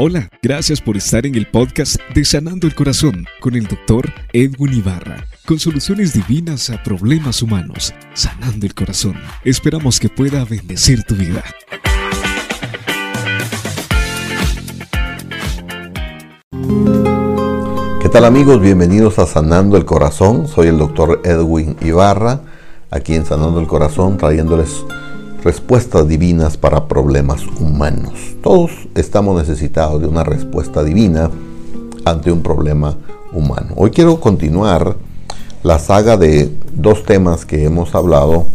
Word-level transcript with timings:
Hola, 0.00 0.30
gracias 0.40 0.80
por 0.80 0.96
estar 0.96 1.26
en 1.26 1.34
el 1.34 1.48
podcast 1.48 1.96
de 2.14 2.24
Sanando 2.24 2.68
el 2.68 2.74
Corazón 2.76 3.26
con 3.40 3.56
el 3.56 3.66
doctor 3.66 4.12
Edwin 4.32 4.74
Ibarra, 4.74 5.26
con 5.44 5.58
soluciones 5.58 6.12
divinas 6.12 6.70
a 6.70 6.80
problemas 6.84 7.42
humanos, 7.42 7.92
sanando 8.14 8.64
el 8.64 8.76
corazón. 8.76 9.16
Esperamos 9.42 9.98
que 9.98 10.08
pueda 10.08 10.44
bendecir 10.44 11.02
tu 11.02 11.16
vida. 11.16 11.42
¿Qué 18.00 18.08
tal 18.08 18.24
amigos? 18.24 18.60
Bienvenidos 18.60 19.18
a 19.18 19.26
Sanando 19.26 19.76
el 19.76 19.84
Corazón. 19.84 20.46
Soy 20.46 20.68
el 20.68 20.78
doctor 20.78 21.22
Edwin 21.24 21.76
Ibarra, 21.80 22.42
aquí 22.92 23.16
en 23.16 23.26
Sanando 23.26 23.58
el 23.58 23.66
Corazón, 23.66 24.16
trayéndoles 24.16 24.84
respuestas 25.42 26.08
divinas 26.08 26.56
para 26.56 26.88
problemas 26.88 27.46
humanos. 27.60 28.12
Todos 28.42 28.70
estamos 28.94 29.38
necesitados 29.38 30.00
de 30.00 30.08
una 30.08 30.24
respuesta 30.24 30.82
divina 30.82 31.30
ante 32.04 32.32
un 32.32 32.42
problema 32.42 32.96
humano. 33.32 33.72
Hoy 33.76 33.90
quiero 33.90 34.20
continuar 34.20 34.96
la 35.62 35.78
saga 35.78 36.16
de 36.16 36.52
dos 36.72 37.04
temas 37.04 37.44
que 37.44 37.64
hemos 37.64 37.94
hablado 37.94 38.46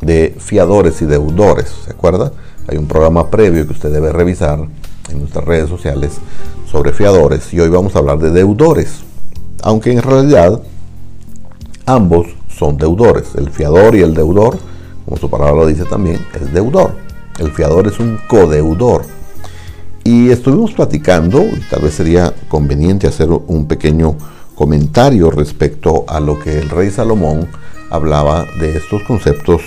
de 0.00 0.34
fiadores 0.38 1.00
y 1.02 1.06
deudores. 1.06 1.68
¿Se 1.84 1.92
acuerda? 1.92 2.32
Hay 2.68 2.76
un 2.76 2.86
programa 2.86 3.30
previo 3.30 3.66
que 3.66 3.72
usted 3.72 3.92
debe 3.92 4.12
revisar 4.12 4.60
en 5.10 5.18
nuestras 5.18 5.44
redes 5.44 5.68
sociales 5.68 6.12
sobre 6.70 6.92
fiadores 6.92 7.52
y 7.52 7.60
hoy 7.60 7.68
vamos 7.68 7.96
a 7.96 8.00
hablar 8.00 8.18
de 8.18 8.30
deudores. 8.30 9.00
Aunque 9.62 9.92
en 9.92 10.02
realidad 10.02 10.60
ambos 11.86 12.28
son 12.48 12.76
deudores, 12.76 13.34
el 13.36 13.50
fiador 13.50 13.94
y 13.94 14.02
el 14.02 14.14
deudor 14.14 14.58
como 15.10 15.20
su 15.20 15.28
palabra 15.28 15.56
lo 15.56 15.66
dice 15.66 15.84
también, 15.86 16.24
es 16.40 16.52
deudor. 16.52 16.94
El 17.40 17.50
fiador 17.50 17.88
es 17.88 17.98
un 17.98 18.20
codeudor. 18.28 19.02
Y 20.04 20.30
estuvimos 20.30 20.72
platicando, 20.72 21.42
y 21.42 21.60
tal 21.68 21.82
vez 21.82 21.94
sería 21.94 22.32
conveniente 22.48 23.08
hacer 23.08 23.28
un 23.28 23.66
pequeño 23.66 24.14
comentario 24.54 25.32
respecto 25.32 26.04
a 26.06 26.20
lo 26.20 26.38
que 26.38 26.60
el 26.60 26.70
rey 26.70 26.92
Salomón 26.92 27.48
hablaba 27.90 28.46
de 28.60 28.76
estos 28.76 29.02
conceptos 29.02 29.62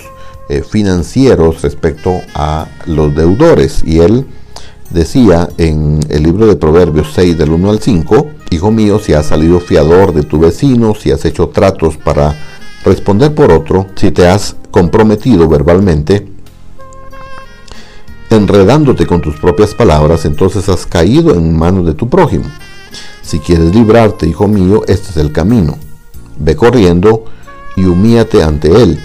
eh, 0.48 0.62
financieros 0.62 1.60
respecto 1.60 2.22
a 2.34 2.66
los 2.86 3.14
deudores. 3.14 3.82
Y 3.84 3.98
él 3.98 4.26
decía 4.88 5.50
en 5.58 6.00
el 6.08 6.22
libro 6.22 6.46
de 6.46 6.56
Proverbios 6.56 7.12
6 7.14 7.36
del 7.36 7.50
1 7.50 7.70
al 7.70 7.80
5, 7.80 8.28
Hijo 8.50 8.70
mío, 8.70 8.98
si 8.98 9.12
has 9.12 9.26
salido 9.26 9.60
fiador 9.60 10.14
de 10.14 10.22
tu 10.22 10.38
vecino, 10.38 10.94
si 10.94 11.10
has 11.10 11.24
hecho 11.26 11.48
tratos 11.48 11.98
para 11.98 12.34
responder 12.84 13.34
por 13.34 13.50
otro, 13.50 13.86
si 13.96 14.10
te 14.10 14.28
has 14.28 14.56
comprometido 14.70 15.48
verbalmente, 15.48 16.28
enredándote 18.30 19.06
con 19.06 19.20
tus 19.20 19.36
propias 19.36 19.74
palabras, 19.74 20.24
entonces 20.24 20.68
has 20.68 20.86
caído 20.86 21.34
en 21.34 21.56
manos 21.56 21.86
de 21.86 21.94
tu 21.94 22.08
prójimo. 22.08 22.44
Si 23.22 23.38
quieres 23.38 23.74
librarte, 23.74 24.26
hijo 24.26 24.48
mío, 24.48 24.82
este 24.86 25.10
es 25.10 25.16
el 25.16 25.32
camino. 25.32 25.78
Ve 26.38 26.56
corriendo 26.56 27.24
y 27.76 27.84
humíate 27.84 28.42
ante 28.42 28.68
él. 28.82 29.00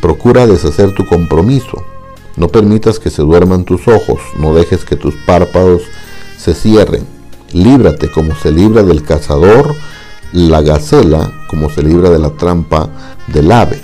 Procura 0.00 0.46
deshacer 0.46 0.92
tu 0.94 1.06
compromiso. 1.06 1.84
No 2.36 2.48
permitas 2.48 2.98
que 2.98 3.10
se 3.10 3.22
duerman 3.22 3.64
tus 3.64 3.88
ojos, 3.88 4.20
no 4.38 4.54
dejes 4.54 4.84
que 4.84 4.96
tus 4.96 5.14
párpados 5.26 5.82
se 6.36 6.54
cierren. 6.54 7.06
Líbrate 7.52 8.10
como 8.10 8.34
se 8.34 8.50
libra 8.50 8.82
del 8.82 9.02
cazador 9.02 9.74
la 10.32 10.60
gacela, 10.60 11.32
como 11.48 11.70
se 11.70 11.82
libra 11.82 12.10
de 12.10 12.18
la 12.18 12.30
trampa 12.30 12.88
del 13.28 13.50
ave. 13.52 13.80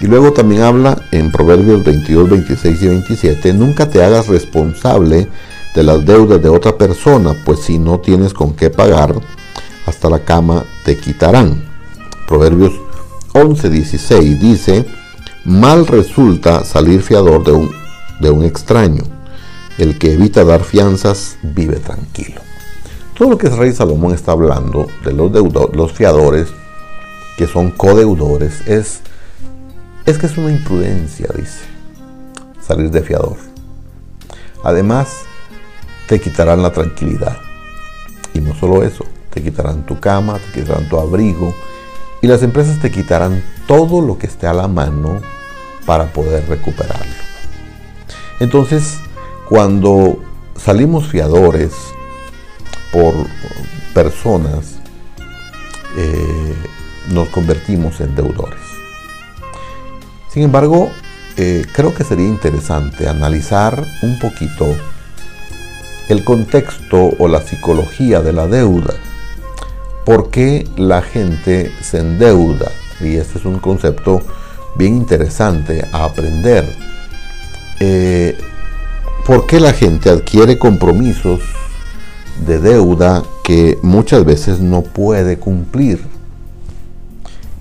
Y 0.00 0.06
luego 0.06 0.32
también 0.32 0.62
habla 0.62 0.98
en 1.12 1.32
Proverbios 1.32 1.82
22, 1.84 2.28
26 2.28 2.82
y 2.82 2.88
27, 2.88 3.52
nunca 3.54 3.88
te 3.88 4.04
hagas 4.04 4.28
responsable 4.28 5.28
de 5.74 5.82
las 5.82 6.04
deudas 6.04 6.42
de 6.42 6.48
otra 6.48 6.76
persona, 6.76 7.34
pues 7.44 7.60
si 7.60 7.78
no 7.78 8.00
tienes 8.00 8.34
con 8.34 8.54
qué 8.54 8.70
pagar, 8.70 9.14
hasta 9.86 10.10
la 10.10 10.20
cama 10.20 10.64
te 10.84 10.98
quitarán. 10.98 11.64
Proverbios 12.26 12.72
11, 13.32 13.70
16 13.70 14.40
dice, 14.40 14.86
mal 15.44 15.86
resulta 15.86 16.64
salir 16.64 17.02
fiador 17.02 17.44
de 17.44 17.52
un, 17.52 17.70
de 18.20 18.30
un 18.30 18.44
extraño. 18.44 19.04
El 19.78 19.98
que 19.98 20.14
evita 20.14 20.44
dar 20.44 20.64
fianzas 20.64 21.36
vive 21.42 21.76
tranquilo. 21.76 22.40
Todo 23.16 23.30
lo 23.30 23.38
que 23.38 23.46
el 23.46 23.56
rey 23.56 23.72
Salomón 23.72 24.14
está 24.14 24.32
hablando 24.32 24.86
de 25.04 25.12
los, 25.12 25.32
deudores, 25.32 25.76
los 25.76 25.92
fiadores, 25.92 26.48
que 27.36 27.46
son 27.46 27.70
codeudores, 27.70 28.66
es 28.66 29.00
es 30.06 30.18
que 30.18 30.26
es 30.26 30.38
una 30.38 30.52
imprudencia, 30.52 31.28
dice, 31.34 31.64
salir 32.60 32.90
de 32.90 33.02
fiador. 33.02 33.36
Además, 34.62 35.22
te 36.06 36.20
quitarán 36.20 36.62
la 36.62 36.72
tranquilidad. 36.72 37.36
Y 38.32 38.40
no 38.40 38.54
solo 38.54 38.84
eso, 38.84 39.04
te 39.30 39.42
quitarán 39.42 39.84
tu 39.84 39.98
cama, 39.98 40.38
te 40.38 40.60
quitarán 40.60 40.88
tu 40.88 40.98
abrigo 40.98 41.52
y 42.22 42.28
las 42.28 42.42
empresas 42.42 42.80
te 42.80 42.90
quitarán 42.90 43.42
todo 43.66 44.00
lo 44.00 44.16
que 44.16 44.26
esté 44.28 44.46
a 44.46 44.54
la 44.54 44.68
mano 44.68 45.20
para 45.84 46.12
poder 46.12 46.48
recuperarlo. 46.48 47.14
Entonces, 48.38 48.98
cuando 49.48 50.20
salimos 50.56 51.08
fiadores 51.08 51.72
por 52.92 53.14
personas, 53.92 54.76
eh, 55.96 56.54
nos 57.10 57.28
convertimos 57.28 58.00
en 58.00 58.14
deudores. 58.14 58.60
Sin 60.32 60.42
embargo, 60.42 60.90
eh, 61.36 61.64
creo 61.74 61.94
que 61.94 62.04
sería 62.04 62.26
interesante 62.26 63.08
analizar 63.08 63.84
un 64.02 64.18
poquito 64.18 64.74
el 66.08 66.24
contexto 66.24 67.10
o 67.18 67.28
la 67.28 67.40
psicología 67.40 68.20
de 68.20 68.32
la 68.32 68.46
deuda. 68.46 68.94
¿Por 70.04 70.30
qué 70.30 70.66
la 70.76 71.02
gente 71.02 71.72
se 71.82 71.98
endeuda? 71.98 72.70
Y 73.00 73.16
este 73.16 73.38
es 73.38 73.44
un 73.44 73.58
concepto 73.58 74.22
bien 74.76 74.96
interesante 74.96 75.84
a 75.92 76.04
aprender. 76.04 76.64
Eh, 77.80 78.38
¿Por 79.26 79.46
qué 79.46 79.58
la 79.58 79.72
gente 79.72 80.08
adquiere 80.08 80.58
compromisos 80.58 81.40
de 82.46 82.60
deuda 82.60 83.24
que 83.42 83.78
muchas 83.82 84.24
veces 84.24 84.60
no 84.60 84.82
puede 84.82 85.38
cumplir? 85.38 86.15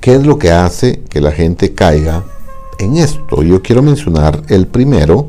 ¿Qué 0.05 0.13
es 0.13 0.23
lo 0.23 0.37
que 0.37 0.51
hace 0.51 1.01
que 1.09 1.19
la 1.19 1.31
gente 1.31 1.73
caiga 1.73 2.23
en 2.77 2.97
esto 2.97 3.41
yo 3.41 3.63
quiero 3.63 3.81
mencionar 3.81 4.39
el 4.49 4.67
primero, 4.67 5.27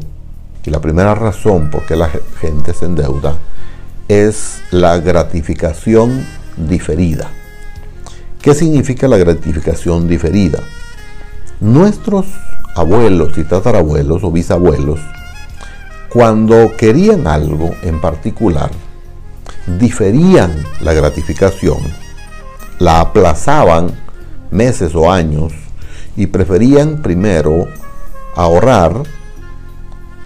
y 0.66 0.68
la 0.68 0.82
primera 0.82 1.14
razón 1.14 1.70
por 1.70 1.86
qué 1.86 1.96
la 1.96 2.10
gente 2.38 2.74
se 2.74 2.84
endeuda, 2.84 3.38
es 4.06 4.58
la 4.70 4.98
gratificación 4.98 6.26
diferida. 6.58 7.30
¿Qué 8.42 8.52
significa 8.52 9.08
la 9.08 9.16
gratificación 9.16 10.08
diferida? 10.08 10.58
Nuestros 11.58 12.26
abuelos 12.74 13.38
y 13.38 13.44
tatarabuelos 13.44 14.24
o 14.24 14.30
bisabuelos, 14.30 15.00
cuando 16.10 16.76
querían 16.76 17.26
algo 17.26 17.74
en 17.80 17.98
particular, 18.02 18.70
diferían 19.78 20.52
la 20.82 20.92
gratificación, 20.92 21.78
la 22.78 23.00
aplazaban 23.00 24.04
meses 24.50 24.94
o 24.94 25.10
años 25.10 25.52
y 26.16 26.26
preferían 26.26 27.02
primero 27.02 27.68
ahorrar 28.34 29.02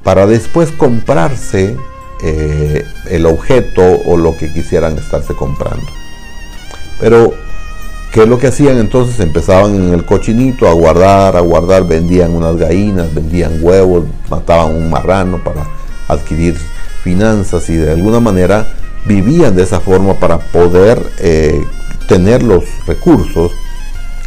para 0.03 0.27
después 0.27 0.71
comprarse 0.73 1.77
eh, 2.23 2.85
el 3.09 3.27
objeto 3.27 3.83
o 4.07 4.17
lo 4.17 4.37
que 4.37 4.53
quisieran 4.53 4.97
estarse 4.99 5.35
comprando. 5.35 5.87
Pero, 7.01 7.33
¿qué 8.13 8.23
es 8.23 8.29
lo 8.29 8.39
que 8.39 8.49
hacían 8.49 8.79
entonces? 8.79 9.21
Empezaban 9.21 9.75
en 9.75 9.95
el 9.95 10.05
cochinito 10.05 10.69
a 10.69 10.73
guardar, 10.73 11.37
a 11.37 11.41
guardar, 11.41 11.87
vendían 11.87 12.35
unas 12.35 12.57
gallinas, 12.57 13.15
vendían 13.15 13.59
huevos, 13.63 14.05
mataban 14.29 14.75
un 14.75 14.91
marrano 14.91 15.43
para 15.43 15.67
adquirir 16.09 16.57
finanzas 17.03 17.69
y 17.71 17.77
de 17.77 17.93
alguna 17.93 18.21
manera 18.21 18.69
vivían 19.07 19.57
de 19.57 19.63
esa 19.63 19.81
forma 19.81 20.15
para 20.15 20.39
poder 20.39 21.01
eh, 21.21 21.65
tener 22.07 22.43
los 22.43 22.65
recursos 22.87 23.53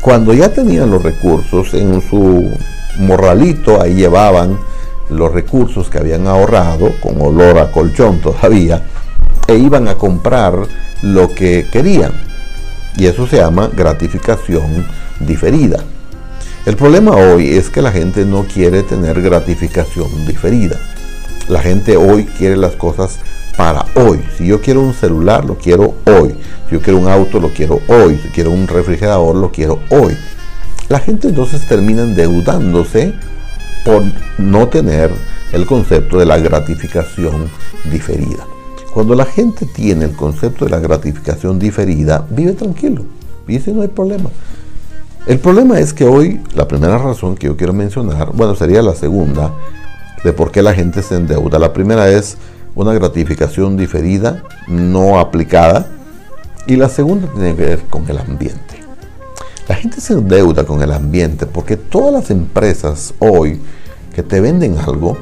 cuando 0.03 0.33
ya 0.33 0.49
tenían 0.49 0.91
los 0.91 1.01
recursos 1.01 1.73
en 1.73 2.01
su 2.01 2.51
morralito, 2.99 3.81
ahí 3.81 3.95
llevaban 3.95 4.59
los 5.09 5.31
recursos 5.31 5.89
que 5.89 5.97
habían 5.97 6.27
ahorrado, 6.27 6.91
con 7.01 7.21
olor 7.21 7.57
a 7.57 7.71
colchón 7.71 8.19
todavía, 8.19 8.83
e 9.47 9.55
iban 9.55 9.87
a 9.87 9.95
comprar 9.95 10.55
lo 11.03 11.33
que 11.33 11.65
querían. 11.71 12.11
Y 12.97 13.05
eso 13.05 13.25
se 13.27 13.37
llama 13.37 13.69
gratificación 13.73 14.85
diferida. 15.21 15.81
El 16.65 16.75
problema 16.75 17.11
hoy 17.11 17.55
es 17.55 17.69
que 17.69 17.81
la 17.81 17.93
gente 17.93 18.25
no 18.25 18.43
quiere 18.43 18.83
tener 18.83 19.21
gratificación 19.21 20.25
diferida. 20.27 20.77
La 21.47 21.61
gente 21.61 21.95
hoy 21.95 22.25
quiere 22.25 22.57
las 22.57 22.75
cosas 22.75 23.19
para 23.55 23.85
hoy. 23.95 24.21
Si 24.37 24.47
yo 24.47 24.59
quiero 24.59 24.81
un 24.81 24.93
celular, 24.93 25.45
lo 25.45 25.57
quiero 25.57 25.95
hoy. 26.05 26.35
Yo 26.71 26.81
quiero 26.81 26.99
un 26.99 27.07
auto, 27.07 27.39
lo 27.39 27.49
quiero 27.49 27.81
hoy. 27.87 28.19
Si 28.21 28.29
quiero 28.29 28.51
un 28.51 28.67
refrigerador, 28.67 29.35
lo 29.35 29.51
quiero 29.51 29.79
hoy. 29.89 30.17
La 30.89 30.99
gente 30.99 31.29
entonces 31.29 31.65
termina 31.67 32.03
endeudándose 32.03 33.13
por 33.85 34.03
no 34.37 34.67
tener 34.67 35.11
el 35.51 35.65
concepto 35.65 36.17
de 36.17 36.25
la 36.25 36.37
gratificación 36.37 37.49
diferida. 37.91 38.45
Cuando 38.93 39.15
la 39.15 39.25
gente 39.25 39.65
tiene 39.65 40.05
el 40.05 40.15
concepto 40.15 40.65
de 40.65 40.71
la 40.71 40.79
gratificación 40.79 41.59
diferida, 41.59 42.25
vive 42.29 42.53
tranquilo. 42.53 43.03
Dice, 43.47 43.73
no 43.73 43.81
hay 43.81 43.87
problema. 43.87 44.29
El 45.25 45.39
problema 45.39 45.79
es 45.79 45.93
que 45.93 46.05
hoy, 46.05 46.41
la 46.53 46.67
primera 46.67 46.97
razón 46.97 47.35
que 47.35 47.47
yo 47.47 47.57
quiero 47.57 47.73
mencionar, 47.73 48.31
bueno, 48.33 48.55
sería 48.55 48.81
la 48.81 48.93
segunda, 48.93 49.53
de 50.23 50.33
por 50.33 50.51
qué 50.51 50.61
la 50.61 50.73
gente 50.73 51.01
se 51.01 51.15
endeuda. 51.15 51.59
La 51.59 51.73
primera 51.73 52.09
es 52.09 52.37
una 52.75 52.93
gratificación 52.93 53.77
diferida, 53.77 54.43
no 54.67 55.19
aplicada, 55.19 55.87
y 56.67 56.75
la 56.75 56.89
segunda 56.89 57.27
tiene 57.27 57.55
que 57.55 57.63
ver 57.63 57.79
con 57.89 58.09
el 58.09 58.17
ambiente. 58.17 58.83
La 59.67 59.75
gente 59.75 60.01
se 60.01 60.13
endeuda 60.13 60.65
con 60.65 60.81
el 60.81 60.91
ambiente 60.91 61.45
porque 61.45 61.77
todas 61.77 62.13
las 62.13 62.31
empresas 62.31 63.13
hoy 63.19 63.59
que 64.13 64.23
te 64.23 64.41
venden 64.41 64.77
algo, 64.77 65.17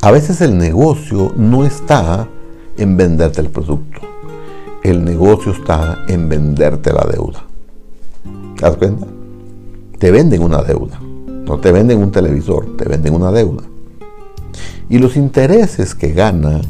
a 0.00 0.10
veces 0.10 0.40
el 0.40 0.58
negocio 0.58 1.32
no 1.36 1.64
está 1.64 2.28
en 2.76 2.96
venderte 2.96 3.40
el 3.40 3.50
producto. 3.50 4.00
El 4.82 5.04
negocio 5.04 5.52
está 5.52 6.04
en 6.08 6.28
venderte 6.28 6.92
la 6.92 7.04
deuda. 7.04 7.44
¿Te 8.56 8.62
das 8.62 8.76
cuenta? 8.76 9.06
Te 9.98 10.10
venden 10.10 10.42
una 10.42 10.62
deuda. 10.62 10.98
No 11.00 11.58
te 11.58 11.70
venden 11.70 11.98
un 11.98 12.10
televisor, 12.10 12.76
te 12.76 12.88
venden 12.88 13.14
una 13.14 13.30
deuda. 13.30 13.62
Y 14.88 14.98
los 14.98 15.16
intereses 15.16 15.94
que 15.94 16.12
gana 16.12 16.60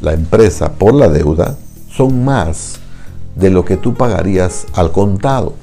la 0.00 0.12
empresa 0.12 0.72
por 0.72 0.94
la 0.94 1.08
deuda 1.08 1.56
son 1.98 2.24
más 2.24 2.78
de 3.34 3.50
lo 3.50 3.64
que 3.64 3.76
tú 3.76 3.94
pagarías 3.94 4.66
al 4.74 4.92
contado. 4.92 5.54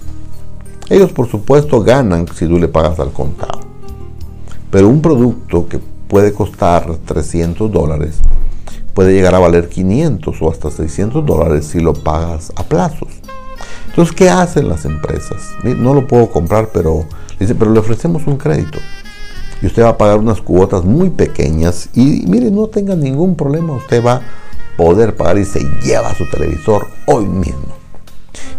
Ellos 0.89 1.13
por 1.13 1.29
supuesto 1.29 1.81
ganan 1.81 2.27
si 2.27 2.45
tú 2.45 2.59
le 2.59 2.67
pagas 2.67 2.99
al 2.99 3.13
contado. 3.13 3.61
Pero 4.69 4.89
un 4.89 5.01
producto 5.01 5.69
que 5.69 5.79
puede 6.09 6.33
costar 6.33 6.97
300 7.05 7.71
dólares 7.71 8.19
puede 8.93 9.13
llegar 9.13 9.33
a 9.33 9.39
valer 9.39 9.69
500 9.69 10.41
o 10.41 10.51
hasta 10.51 10.71
600 10.71 11.25
dólares 11.25 11.67
si 11.67 11.79
lo 11.79 11.93
pagas 11.93 12.51
a 12.57 12.63
plazos. 12.63 13.13
Entonces, 13.87 14.13
¿qué 14.13 14.29
hacen 14.29 14.67
las 14.67 14.83
empresas? 14.83 15.51
No 15.63 15.93
lo 15.93 16.05
puedo 16.05 16.29
comprar, 16.29 16.69
pero, 16.73 17.05
dice, 17.39 17.55
pero 17.55 17.71
le 17.71 17.79
ofrecemos 17.79 18.27
un 18.27 18.35
crédito. 18.35 18.79
Y 19.61 19.67
usted 19.67 19.83
va 19.83 19.89
a 19.89 19.97
pagar 19.97 20.19
unas 20.19 20.41
cuotas 20.41 20.83
muy 20.83 21.11
pequeñas 21.11 21.87
y 21.93 22.25
mire, 22.27 22.51
no 22.51 22.67
tenga 22.67 22.93
ningún 22.97 23.35
problema, 23.35 23.73
usted 23.73 24.05
va 24.05 24.21
poder 24.77 25.15
pagar 25.15 25.37
y 25.37 25.45
se 25.45 25.61
lleva 25.81 26.13
su 26.15 26.29
televisor 26.29 26.87
hoy 27.05 27.25
mismo. 27.25 27.75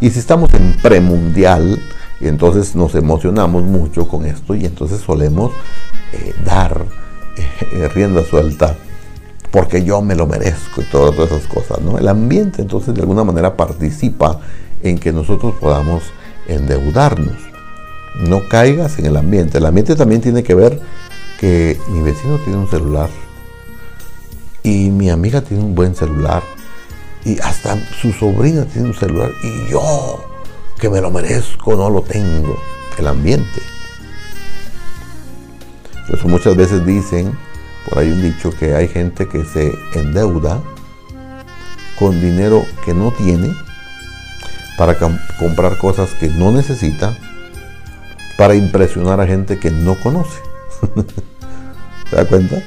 Y 0.00 0.10
si 0.10 0.18
estamos 0.18 0.52
en 0.54 0.76
premundial, 0.82 1.80
entonces 2.20 2.74
nos 2.74 2.94
emocionamos 2.94 3.62
mucho 3.62 4.08
con 4.08 4.24
esto 4.24 4.54
y 4.54 4.64
entonces 4.64 5.00
solemos 5.00 5.52
eh, 6.12 6.34
dar 6.44 6.84
eh, 7.72 7.88
rienda 7.88 8.24
suelta 8.24 8.76
porque 9.50 9.84
yo 9.84 10.02
me 10.02 10.14
lo 10.14 10.26
merezco 10.26 10.82
y 10.82 10.84
todas, 10.84 11.14
todas 11.14 11.32
esas 11.32 11.46
cosas. 11.46 11.80
¿no? 11.80 11.98
El 11.98 12.08
ambiente 12.08 12.62
entonces 12.62 12.94
de 12.94 13.00
alguna 13.00 13.24
manera 13.24 13.56
participa 13.56 14.40
en 14.82 14.98
que 14.98 15.12
nosotros 15.12 15.54
podamos 15.60 16.02
endeudarnos. 16.48 17.36
No 18.28 18.48
caigas 18.48 18.98
en 18.98 19.06
el 19.06 19.16
ambiente. 19.16 19.58
El 19.58 19.66
ambiente 19.66 19.94
también 19.94 20.20
tiene 20.20 20.42
que 20.42 20.54
ver 20.54 20.80
que 21.38 21.78
mi 21.88 22.00
vecino 22.00 22.38
tiene 22.38 22.58
un 22.58 22.69
celular 22.69 23.10
y 24.66 24.90
mi 24.90 25.10
amiga 25.10 25.42
tiene 25.42 25.62
un 25.62 25.76
buen 25.76 25.94
celular 25.94 26.42
y 27.24 27.38
hasta 27.38 27.78
su 28.00 28.12
sobrina 28.12 28.64
tiene 28.64 28.88
un 28.88 28.94
celular 28.94 29.30
y 29.40 29.70
yo, 29.70 30.28
que 30.80 30.90
me 30.90 31.00
lo 31.00 31.12
merezco, 31.12 31.76
no 31.76 31.88
lo 31.88 32.02
tengo. 32.02 32.60
El 32.98 33.06
ambiente. 33.06 33.60
Por 36.06 36.18
eso 36.18 36.28
muchas 36.28 36.56
veces 36.56 36.84
dicen, 36.84 37.38
por 37.88 37.98
ahí 37.98 38.10
un 38.10 38.22
dicho, 38.22 38.50
que 38.50 38.74
hay 38.74 38.88
gente 38.88 39.28
que 39.28 39.44
se 39.44 39.72
endeuda 39.94 40.60
con 41.98 42.20
dinero 42.20 42.64
que 42.84 42.92
no 42.92 43.12
tiene 43.12 43.54
para 44.78 44.96
comprar 45.38 45.78
cosas 45.78 46.10
que 46.14 46.28
no 46.28 46.50
necesita, 46.50 47.16
para 48.36 48.54
impresionar 48.54 49.20
a 49.20 49.26
gente 49.26 49.58
que 49.58 49.70
no 49.70 49.94
conoce. 50.00 50.40
¿Se 52.10 52.16
da 52.16 52.24
cuenta? 52.24 52.62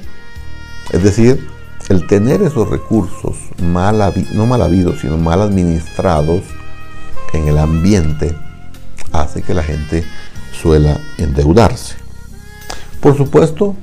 Es 0.91 1.03
decir, 1.03 1.58
el 1.89 2.05
tener 2.05 2.41
esos 2.43 2.69
recursos 2.69 3.35
mal, 3.61 4.13
no 4.33 4.45
mal 4.45 4.61
habidos, 4.61 4.99
sino 4.99 5.17
mal 5.17 5.41
administrados 5.41 6.43
en 7.33 7.47
el 7.47 7.57
ambiente, 7.57 8.35
hace 9.11 9.41
que 9.41 9.53
la 9.53 9.63
gente 9.63 10.03
suela 10.51 10.99
endeudarse. 11.17 11.95
Por 13.01 13.17
supuesto, 13.17 13.75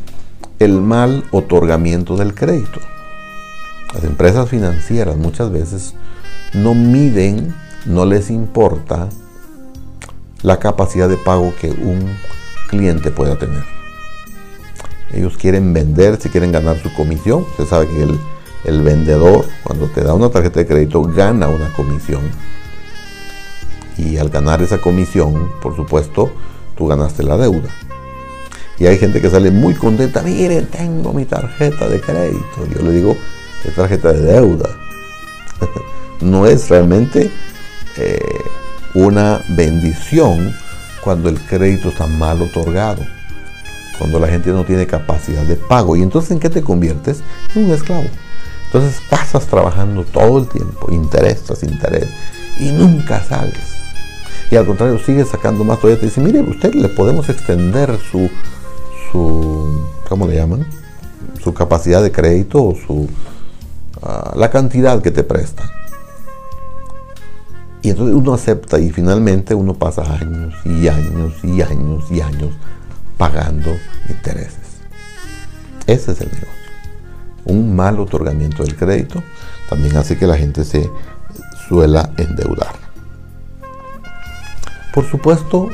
el 0.58 0.80
mal 0.80 1.24
otorgamiento 1.32 2.16
del 2.16 2.34
crédito. 2.34 2.80
Las 3.92 4.04
empresas 4.04 4.48
financieras 4.48 5.16
muchas 5.16 5.50
veces 5.50 5.94
no 6.54 6.74
miden 6.74 7.54
no 7.86 8.04
les 8.04 8.30
importa 8.30 9.08
la 10.42 10.58
capacidad 10.58 11.08
de 11.08 11.16
pago 11.16 11.54
que 11.60 11.70
un 11.70 12.16
cliente 12.68 13.10
pueda 13.10 13.38
tener. 13.38 13.75
Ellos 15.12 15.36
quieren 15.36 15.72
vender, 15.72 16.20
si 16.20 16.28
quieren 16.28 16.52
ganar 16.52 16.80
su 16.82 16.92
comisión. 16.92 17.44
Usted 17.50 17.66
sabe 17.66 17.88
que 17.88 18.02
el, 18.68 18.82
vendedor, 18.82 19.46
cuando 19.62 19.86
te 19.86 20.02
da 20.02 20.14
una 20.14 20.30
tarjeta 20.30 20.60
de 20.60 20.66
crédito, 20.66 21.02
gana 21.02 21.48
una 21.48 21.72
comisión. 21.72 22.22
Y 23.96 24.18
al 24.18 24.28
ganar 24.28 24.60
esa 24.62 24.78
comisión, 24.78 25.52
por 25.62 25.74
supuesto, 25.76 26.32
tú 26.76 26.86
ganaste 26.86 27.22
la 27.22 27.36
deuda. 27.36 27.68
Y 28.78 28.86
hay 28.86 28.98
gente 28.98 29.22
que 29.22 29.30
sale 29.30 29.50
muy 29.50 29.74
contenta, 29.74 30.22
miren, 30.22 30.66
tengo 30.66 31.12
mi 31.12 31.24
tarjeta 31.24 31.88
de 31.88 32.00
crédito. 32.00 32.66
Yo 32.74 32.82
le 32.82 32.92
digo, 32.92 33.16
es 33.64 33.74
tarjeta 33.74 34.12
de 34.12 34.20
deuda. 34.20 34.68
no 36.20 36.46
es 36.46 36.68
realmente 36.68 37.30
eh, 37.96 38.20
una 38.94 39.40
bendición 39.56 40.54
cuando 41.02 41.28
el 41.28 41.38
crédito 41.40 41.90
está 41.90 42.06
mal 42.06 42.42
otorgado, 42.42 43.06
cuando 43.98 44.18
la 44.18 44.28
gente 44.28 44.50
no 44.50 44.64
tiene 44.64 44.86
capacidad 44.86 45.42
de 45.42 45.56
pago. 45.56 45.96
¿Y 45.96 46.02
entonces 46.02 46.30
en 46.30 46.40
qué 46.40 46.50
te 46.50 46.62
conviertes? 46.62 47.22
En 47.54 47.64
un 47.64 47.70
esclavo. 47.70 48.06
Entonces 48.66 49.00
pasas 49.08 49.46
trabajando 49.46 50.04
todo 50.04 50.38
el 50.38 50.48
tiempo, 50.48 50.92
interés 50.92 51.42
tras 51.42 51.62
interés, 51.62 52.08
y 52.58 52.72
nunca 52.72 53.22
sales. 53.24 53.76
Y 54.50 54.56
al 54.56 54.66
contrario, 54.66 54.98
sigues 54.98 55.28
sacando 55.28 55.64
más. 55.64 55.80
Todavía 55.80 56.00
te 56.00 56.06
dice, 56.06 56.20
mire, 56.20 56.40
usted 56.40 56.74
le 56.74 56.88
podemos 56.88 57.28
extender 57.28 57.98
su, 58.10 58.30
su 59.10 59.86
¿cómo 60.08 60.26
le 60.26 60.36
llaman? 60.36 60.66
Su 61.42 61.54
capacidad 61.54 62.02
de 62.02 62.12
crédito 62.12 62.64
o 62.64 62.74
su, 62.74 63.08
ah, 64.02 64.32
la 64.36 64.50
cantidad 64.50 65.00
que 65.02 65.10
te 65.10 65.24
presta. 65.24 65.64
Y 67.82 67.90
entonces 67.90 68.16
uno 68.16 68.34
acepta 68.34 68.78
y 68.80 68.90
finalmente 68.90 69.54
uno 69.54 69.74
pasa 69.74 70.02
años 70.02 70.54
y 70.64 70.88
años 70.88 71.34
y 71.44 71.62
años 71.62 72.04
y 72.10 72.20
años 72.20 72.50
pagando 73.16 73.76
intereses. 74.08 74.80
Ese 75.86 76.12
es 76.12 76.20
el 76.20 76.28
negocio. 76.28 76.48
Un 77.44 77.76
mal 77.76 77.98
otorgamiento 78.00 78.64
del 78.64 78.76
crédito 78.76 79.22
también 79.68 79.96
hace 79.96 80.18
que 80.18 80.26
la 80.26 80.36
gente 80.36 80.64
se 80.64 80.90
suela 81.68 82.10
endeudar. 82.16 82.74
Por 84.92 85.04
supuesto, 85.04 85.68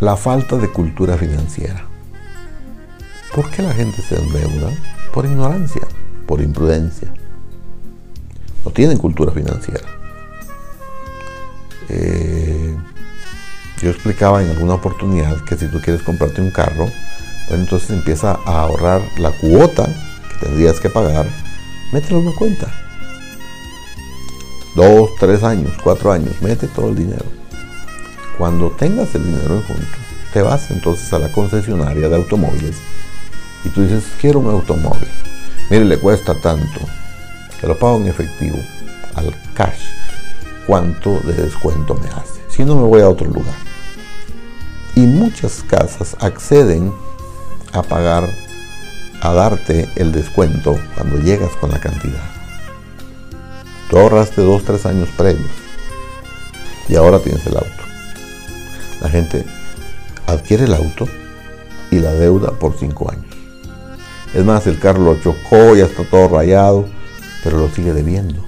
la 0.00 0.16
falta 0.16 0.56
de 0.56 0.70
cultura 0.70 1.16
financiera. 1.16 1.84
¿Por 3.34 3.50
qué 3.50 3.62
la 3.62 3.72
gente 3.72 4.00
se 4.00 4.16
endeuda? 4.16 4.70
Por 5.12 5.26
ignorancia, 5.26 5.82
por 6.26 6.40
imprudencia. 6.40 7.12
No 8.64 8.70
tienen 8.70 8.96
cultura 8.96 9.32
financiera. 9.32 9.86
Eh, 11.88 12.53
yo 13.84 13.90
explicaba 13.90 14.42
en 14.42 14.48
alguna 14.48 14.74
oportunidad 14.74 15.44
que 15.44 15.56
si 15.56 15.66
tú 15.66 15.78
quieres 15.78 16.02
comprarte 16.02 16.40
un 16.40 16.50
carro, 16.50 16.86
pues 17.46 17.60
entonces 17.60 17.90
empieza 17.90 18.38
a 18.46 18.62
ahorrar 18.62 19.02
la 19.18 19.30
cuota 19.30 19.84
que 20.30 20.46
tendrías 20.46 20.80
que 20.80 20.88
pagar, 20.88 21.26
mételo 21.92 22.20
en 22.20 22.28
una 22.28 22.36
cuenta. 22.36 22.66
Dos, 24.74 25.10
tres 25.20 25.42
años, 25.42 25.72
cuatro 25.82 26.10
años, 26.10 26.32
mete 26.40 26.66
todo 26.66 26.88
el 26.88 26.96
dinero. 26.96 27.26
Cuando 28.38 28.70
tengas 28.70 29.14
el 29.14 29.24
dinero 29.24 29.56
en 29.56 29.62
junto, 29.62 29.98
te 30.32 30.40
vas 30.40 30.70
entonces 30.70 31.12
a 31.12 31.18
la 31.18 31.30
concesionaria 31.30 32.08
de 32.08 32.16
automóviles 32.16 32.76
y 33.64 33.68
tú 33.68 33.82
dices, 33.82 34.04
quiero 34.18 34.40
un 34.40 34.48
automóvil. 34.48 35.08
Mire, 35.68 35.84
le 35.84 35.98
cuesta 35.98 36.34
tanto. 36.40 36.80
Te 37.60 37.68
lo 37.68 37.78
pago 37.78 37.98
en 37.98 38.08
efectivo, 38.08 38.56
al 39.14 39.34
cash 39.52 39.84
cuánto 40.66 41.20
de 41.20 41.34
descuento 41.34 41.94
me 41.94 42.08
hace. 42.08 42.40
Si 42.48 42.64
no, 42.64 42.76
me 42.76 42.88
voy 42.88 43.02
a 43.02 43.10
otro 43.10 43.26
lugar. 43.26 43.73
Y 44.96 45.00
muchas 45.00 45.64
casas 45.66 46.16
acceden 46.20 46.92
a 47.72 47.82
pagar, 47.82 48.28
a 49.20 49.32
darte 49.32 49.88
el 49.96 50.12
descuento 50.12 50.78
cuando 50.94 51.18
llegas 51.18 51.50
con 51.56 51.70
la 51.70 51.80
cantidad. 51.80 52.22
Tú 53.90 53.98
ahorraste 53.98 54.42
dos, 54.42 54.64
tres 54.64 54.86
años 54.86 55.08
previos 55.16 55.50
y 56.88 56.96
ahora 56.96 57.18
tienes 57.18 57.46
el 57.46 57.56
auto. 57.56 57.68
La 59.00 59.08
gente 59.08 59.44
adquiere 60.26 60.64
el 60.64 60.74
auto 60.74 61.08
y 61.90 61.98
la 61.98 62.12
deuda 62.12 62.52
por 62.52 62.76
cinco 62.78 63.10
años. 63.10 63.26
Es 64.32 64.44
más, 64.44 64.66
el 64.66 64.78
carro 64.78 65.02
lo 65.02 65.20
chocó, 65.20 65.76
ya 65.76 65.84
está 65.84 66.04
todo 66.04 66.28
rayado, 66.28 66.88
pero 67.42 67.58
lo 67.58 67.68
sigue 67.68 67.92
debiendo. 67.92 68.44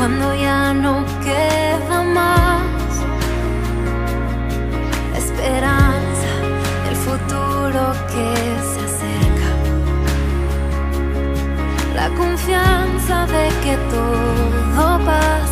cuando 0.00 0.34
ya 0.34 0.72
no 0.72 1.04
queda 1.22 2.02
más 2.02 2.62
esperanza, 5.14 6.30
el 6.88 6.96
futuro 6.96 7.92
que 8.12 8.28
se 8.70 8.80
acerca, 8.88 9.50
la 11.94 12.08
confianza 12.16 13.26
de 13.26 13.48
que 13.62 13.76
todo 13.90 14.98
pasará. 15.04 15.49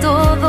Todo 0.00 0.45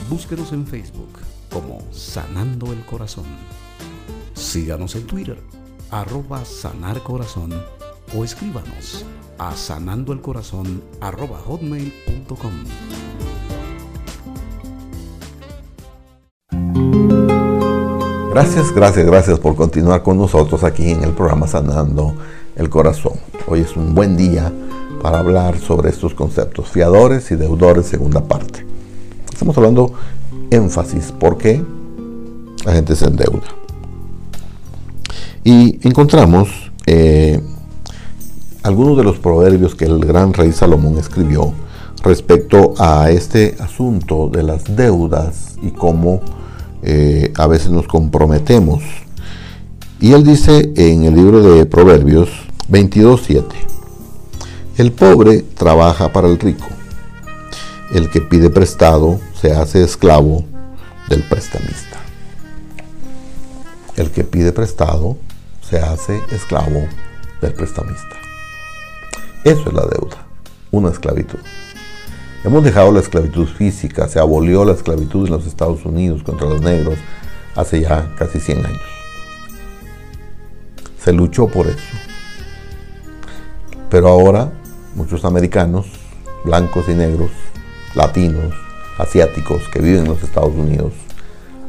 Búsquenos 0.08 0.52
en 0.52 0.66
Facebook 0.66 1.20
como 1.50 1.80
Sanando 1.92 2.72
el 2.72 2.84
Corazón. 2.84 3.26
Síganos 4.34 4.96
en 4.96 5.06
Twitter, 5.06 5.40
arroba 5.90 6.44
Sanar 6.44 7.02
Corazón 7.02 7.52
o 8.16 8.24
escríbanos 8.24 9.04
a 9.38 9.54
sanandoelcorazón. 9.56 10.82
Gracias, 18.30 18.74
gracias, 18.74 19.06
gracias 19.06 19.38
por 19.38 19.54
continuar 19.56 20.02
con 20.02 20.16
nosotros 20.16 20.64
aquí 20.64 20.90
en 20.90 21.04
el 21.04 21.12
programa 21.12 21.46
Sanando 21.46 22.14
el 22.60 22.68
Corazón. 22.68 23.14
Hoy 23.48 23.60
es 23.60 23.74
un 23.74 23.94
buen 23.94 24.18
día 24.18 24.52
para 25.02 25.20
hablar 25.20 25.58
sobre 25.58 25.88
estos 25.88 26.12
conceptos, 26.12 26.68
fiadores 26.68 27.30
y 27.30 27.36
deudores, 27.36 27.86
segunda 27.86 28.22
parte. 28.22 28.66
Estamos 29.32 29.56
hablando 29.56 29.94
énfasis, 30.50 31.10
¿por 31.10 31.38
qué 31.38 31.64
la 32.66 32.74
gente 32.74 32.94
se 32.96 33.06
endeuda? 33.06 33.48
Y 35.42 35.88
encontramos 35.88 36.70
eh, 36.84 37.40
algunos 38.62 38.98
de 38.98 39.04
los 39.04 39.18
proverbios 39.18 39.74
que 39.74 39.86
el 39.86 39.98
gran 40.00 40.34
rey 40.34 40.52
Salomón 40.52 40.98
escribió 40.98 41.54
respecto 42.04 42.74
a 42.78 43.10
este 43.10 43.56
asunto 43.58 44.28
de 44.28 44.42
las 44.42 44.76
deudas 44.76 45.56
y 45.62 45.70
cómo 45.70 46.20
eh, 46.82 47.32
a 47.38 47.46
veces 47.46 47.70
nos 47.70 47.86
comprometemos. 47.86 48.82
Y 49.98 50.12
él 50.12 50.24
dice 50.24 50.72
en 50.76 51.04
el 51.04 51.14
libro 51.14 51.42
de 51.42 51.64
Proverbios 51.64 52.49
22.7, 52.70 53.44
el 54.76 54.92
pobre 54.92 55.42
trabaja 55.42 56.12
para 56.12 56.28
el 56.28 56.38
rico, 56.38 56.68
el 57.92 58.08
que 58.10 58.20
pide 58.20 58.48
prestado 58.48 59.20
se 59.40 59.52
hace 59.52 59.82
esclavo 59.82 60.44
del 61.08 61.24
prestamista. 61.24 61.98
El 63.96 64.12
que 64.12 64.22
pide 64.22 64.52
prestado 64.52 65.18
se 65.68 65.80
hace 65.80 66.20
esclavo 66.30 66.86
del 67.40 67.54
prestamista. 67.54 68.16
Eso 69.42 69.64
es 69.66 69.72
la 69.72 69.86
deuda, 69.86 70.24
una 70.70 70.90
esclavitud. 70.90 71.40
Hemos 72.44 72.62
dejado 72.62 72.92
la 72.92 73.00
esclavitud 73.00 73.48
física, 73.48 74.06
se 74.06 74.20
abolió 74.20 74.64
la 74.64 74.74
esclavitud 74.74 75.26
en 75.26 75.32
los 75.32 75.46
Estados 75.46 75.84
Unidos 75.84 76.22
contra 76.22 76.48
los 76.48 76.60
negros 76.60 76.98
hace 77.56 77.80
ya 77.80 78.14
casi 78.16 78.38
100 78.38 78.64
años. 78.64 78.80
Se 81.02 81.12
luchó 81.12 81.48
por 81.48 81.66
eso. 81.66 82.09
Pero 83.90 84.08
ahora 84.08 84.52
muchos 84.94 85.24
americanos, 85.24 85.86
blancos 86.44 86.88
y 86.88 86.94
negros, 86.94 87.30
latinos, 87.94 88.54
asiáticos 88.98 89.68
que 89.72 89.80
viven 89.80 90.02
en 90.02 90.08
los 90.08 90.22
Estados 90.22 90.54
Unidos, 90.54 90.92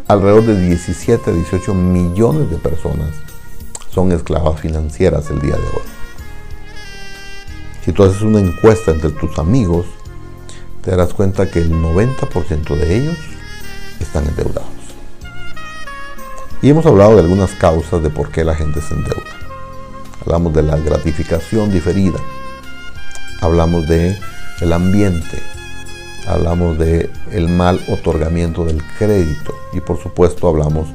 alrededor 0.08 0.46
de 0.46 0.60
17 0.68 1.32
a 1.32 1.34
18 1.34 1.74
millones 1.74 2.50
de 2.52 2.58
personas 2.58 3.10
son 3.92 4.12
esclavas 4.12 4.60
financieras 4.60 5.30
el 5.32 5.42
día 5.42 5.56
de 5.56 5.64
hoy. 5.64 5.84
Si 7.84 7.92
tú 7.92 8.04
haces 8.04 8.22
una 8.22 8.40
encuesta 8.40 8.92
entre 8.92 9.10
tus 9.10 9.40
amigos, 9.40 9.88
te 10.84 10.92
darás 10.92 11.14
cuenta 11.14 11.50
que 11.50 11.60
el 11.60 11.72
90% 11.72 12.76
de 12.76 12.98
ellos 12.98 13.18
están 14.00 14.28
endeudados. 14.28 14.70
Y 16.62 16.70
hemos 16.70 16.86
hablado 16.86 17.16
de 17.16 17.22
algunas 17.22 17.52
causas 17.54 18.04
de 18.04 18.12
por 18.12 18.30
qué 18.30 18.44
la 18.44 18.54
gente 18.54 18.82
se 18.82 18.94
endeuda. 18.94 19.41
Hablamos 20.22 20.54
de 20.54 20.64
la 20.64 20.78
gratificación 20.78 21.72
diferida. 21.72 22.20
Hablamos 23.42 23.88
de 23.88 24.18
el 24.62 24.74
ambiente. 24.74 25.42
Hablamos 26.28 26.78
de 26.78 27.10
el 27.32 27.48
mal 27.48 27.80
otorgamiento 27.88 28.64
del 28.64 28.84
crédito 29.00 29.56
y 29.74 29.80
por 29.82 30.02
supuesto 30.02 30.48
hablamos 30.48 30.88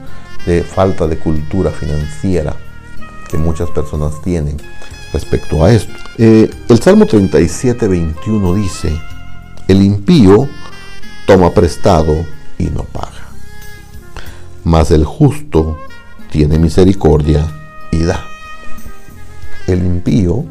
de 0.46 0.62
falta 0.62 1.08
de 1.08 1.18
cultura 1.18 1.72
financiera 1.72 2.54
que 3.28 3.36
muchas 3.36 3.68
personas 3.70 4.22
tienen 4.22 4.56
respecto 5.12 5.64
a 5.64 5.72
esto. 5.72 5.92
Eh, 6.18 6.48
el 6.68 6.80
Salmo 6.80 7.06
37, 7.06 7.88
21 7.88 8.54
dice, 8.54 9.00
el 9.66 9.82
impío 9.82 10.48
toma 11.26 11.50
prestado 11.50 12.24
y 12.58 12.64
no 12.64 12.84
paga. 12.84 13.26
Mas 14.62 14.90
el 14.90 15.04
justo 15.04 15.78
tiene 16.30 16.58
misericordia 16.58 17.46
y 17.90 18.04
da. 18.04 18.35
El 19.66 19.84
impío, 19.84 20.44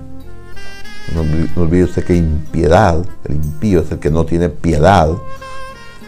no 1.14 1.62
olvide 1.62 1.84
usted 1.86 2.04
que 2.04 2.16
impiedad, 2.16 3.06
el 3.26 3.36
impío 3.36 3.82
es 3.82 3.92
el 3.92 4.00
que 4.00 4.10
no 4.10 4.26
tiene 4.26 4.50
piedad, 4.50 5.10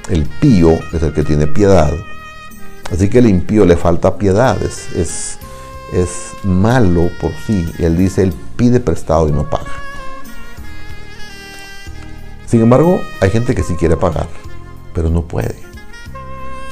el 0.09 0.25
pío 0.25 0.71
es 0.93 1.03
el 1.03 1.13
que 1.13 1.23
tiene 1.23 1.47
piedad. 1.47 1.91
Así 2.91 3.09
que 3.09 3.19
el 3.19 3.27
impío 3.27 3.65
le 3.65 3.75
falta 3.75 4.17
piedad, 4.17 4.57
es, 4.61 4.87
es, 5.93 6.31
malo 6.43 7.09
por 7.19 7.31
sí. 7.45 7.69
Él 7.79 7.97
dice, 7.97 8.23
él 8.23 8.33
pide 8.55 8.79
prestado 8.79 9.27
y 9.27 9.31
no 9.31 9.49
paga. 9.49 9.71
Sin 12.45 12.61
embargo, 12.61 13.01
hay 13.19 13.29
gente 13.29 13.53
que 13.53 13.63
sí 13.63 13.75
quiere 13.75 13.97
pagar, 13.97 14.27
pero 14.93 15.09
no 15.09 15.23
puede, 15.23 15.55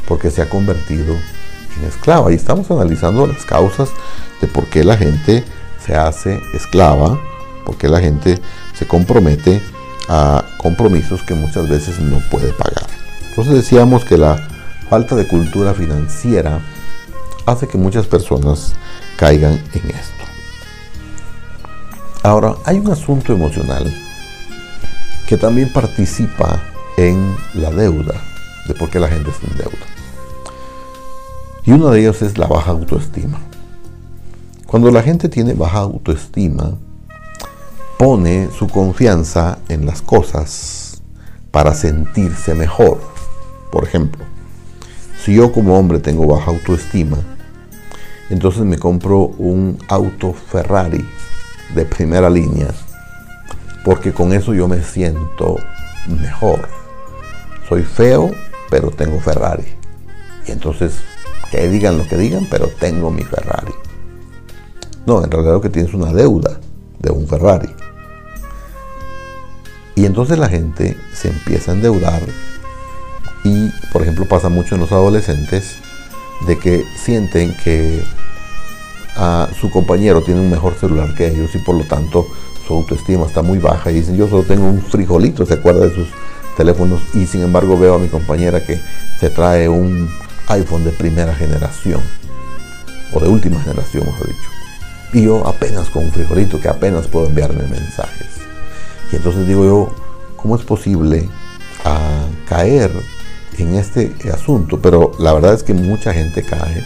porque 0.07 0.31
se 0.31 0.41
ha 0.41 0.49
convertido 0.49 1.13
en 1.13 1.87
esclava. 1.87 2.31
Y 2.31 2.35
estamos 2.35 2.71
analizando 2.71 3.27
las 3.27 3.45
causas 3.45 3.89
de 4.39 4.47
por 4.47 4.67
qué 4.67 4.85
la 4.85 4.95
gente 4.95 5.43
se 5.85 5.95
hace 5.95 6.41
esclava, 6.53 7.19
por 7.65 7.77
qué 7.77 7.87
la 7.87 7.99
gente 7.99 8.41
se 8.73 8.87
compromete 8.87 9.61
a 10.09 10.43
compromisos 10.57 11.21
que 11.23 11.33
muchas 11.33 11.69
veces 11.69 11.99
no 11.99 12.19
puede 12.29 12.51
pagar. 12.53 12.87
Entonces 13.29 13.53
decíamos 13.53 14.05
que 14.05 14.17
la 14.17 14.47
falta 14.89 15.15
de 15.15 15.27
cultura 15.27 15.73
financiera 15.73 16.59
hace 17.45 17.67
que 17.67 17.77
muchas 17.77 18.05
personas 18.07 18.73
caigan 19.17 19.53
en 19.73 19.89
esto. 19.89 20.25
Ahora, 22.23 22.55
hay 22.65 22.79
un 22.79 22.89
asunto 22.89 23.33
emocional 23.33 23.93
que 25.27 25.37
también 25.37 25.71
participa 25.71 26.59
en 26.97 27.35
la 27.53 27.69
deuda, 27.71 28.15
de 28.67 28.73
por 28.73 28.89
qué 28.89 28.99
la 28.99 29.07
gente 29.07 29.31
se 29.31 29.45
endeuda. 29.45 29.85
Y 31.65 31.71
uno 31.71 31.89
de 31.89 31.99
ellos 31.99 32.21
es 32.21 32.37
la 32.37 32.47
baja 32.47 32.71
autoestima. 32.71 33.39
Cuando 34.65 34.91
la 34.91 35.03
gente 35.03 35.29
tiene 35.29 35.53
baja 35.53 35.79
autoestima, 35.79 36.77
pone 37.97 38.49
su 38.57 38.67
confianza 38.67 39.59
en 39.69 39.85
las 39.85 40.01
cosas 40.01 41.01
para 41.51 41.73
sentirse 41.73 42.55
mejor. 42.55 42.99
Por 43.71 43.83
ejemplo, 43.83 44.23
si 45.23 45.35
yo 45.35 45.51
como 45.51 45.77
hombre 45.77 45.99
tengo 45.99 46.27
baja 46.27 46.51
autoestima, 46.51 47.17
entonces 48.29 48.63
me 48.63 48.77
compro 48.77 49.27
un 49.37 49.77
auto 49.87 50.33
Ferrari 50.33 51.05
de 51.73 51.85
primera 51.85 52.29
línea 52.29 52.67
porque 53.85 54.11
con 54.11 54.33
eso 54.33 54.55
yo 54.55 54.67
me 54.67 54.83
siento 54.83 55.57
mejor. 56.07 56.67
Soy 57.69 57.83
feo, 57.83 58.31
pero 58.71 58.89
tengo 58.89 59.19
Ferrari. 59.19 59.67
Y 60.47 60.51
entonces, 60.51 60.95
que 61.51 61.69
digan 61.69 61.99
lo 61.99 62.07
que 62.07 62.17
digan, 62.17 62.47
pero 62.49 62.67
tengo 62.67 63.11
mi 63.11 63.21
Ferrari. 63.21 63.73
No, 65.05 65.23
en 65.23 65.29
realidad 65.29 65.53
lo 65.53 65.61
que 65.61 65.69
tienes 65.69 65.89
es 65.89 65.95
una 65.95 66.11
deuda 66.11 66.59
de 66.99 67.11
un 67.11 67.27
Ferrari. 67.27 67.69
Y 69.95 70.05
entonces 70.05 70.37
la 70.37 70.49
gente 70.49 70.97
se 71.13 71.29
empieza 71.29 71.71
a 71.71 71.75
endeudar 71.75 72.21
y, 73.43 73.69
por 73.93 74.01
ejemplo, 74.01 74.25
pasa 74.27 74.49
mucho 74.49 74.75
en 74.75 74.81
los 74.81 74.91
adolescentes 74.91 75.77
de 76.47 76.59
que 76.59 76.83
sienten 76.97 77.55
que 77.63 78.03
a 79.15 79.47
su 79.59 79.69
compañero 79.69 80.21
tiene 80.21 80.41
un 80.41 80.49
mejor 80.49 80.73
celular 80.75 81.15
que 81.15 81.27
ellos 81.27 81.55
y 81.55 81.59
por 81.59 81.75
lo 81.75 81.85
tanto 81.85 82.27
su 82.67 82.73
autoestima 82.73 83.25
está 83.25 83.41
muy 83.41 83.59
baja 83.59 83.91
y 83.91 83.95
dicen 83.95 84.17
yo 84.17 84.27
solo 84.27 84.43
tengo 84.43 84.67
un 84.67 84.81
frijolito, 84.81 85.45
se 85.45 85.53
acuerda 85.53 85.87
de 85.87 85.95
sus 85.95 86.09
teléfonos 86.57 87.01
y 87.13 87.25
sin 87.25 87.43
embargo 87.43 87.77
veo 87.77 87.95
a 87.95 87.99
mi 87.99 88.09
compañera 88.09 88.65
que 88.65 88.81
se 89.19 89.29
trae 89.29 89.69
un 89.69 90.09
iPhone 90.47 90.83
de 90.83 90.91
primera 90.91 91.33
generación 91.33 92.01
o 93.13 93.19
de 93.19 93.29
última 93.29 93.61
generación, 93.61 94.05
mejor 94.05 94.27
dicho. 94.27 94.64
Y 95.15 95.21
yo 95.23 95.47
apenas 95.47 95.89
con 95.89 96.03
un 96.03 96.11
frijolito 96.11 96.59
que 96.59 96.67
apenas 96.67 97.07
puedo 97.07 97.27
enviarme 97.27 97.63
mensajes. 97.69 98.27
Y 99.13 99.15
entonces 99.15 99.47
digo 99.47 99.63
yo, 99.63 99.95
¿cómo 100.35 100.57
es 100.57 100.63
posible 100.63 101.29
a 101.85 102.25
caer 102.49 102.91
en 103.57 103.75
este 103.75 104.13
asunto? 104.33 104.81
Pero 104.81 105.13
la 105.17 105.31
verdad 105.31 105.53
es 105.53 105.63
que 105.63 105.73
mucha 105.73 106.13
gente 106.13 106.43
cae 106.43 106.83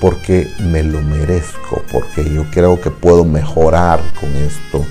porque 0.00 0.48
me 0.58 0.82
lo 0.82 1.00
merezco, 1.00 1.84
porque 1.92 2.28
yo 2.28 2.44
creo 2.50 2.80
que 2.80 2.90
puedo 2.90 3.24
mejorar 3.24 4.00
con 4.20 4.34
esto, 4.34 4.84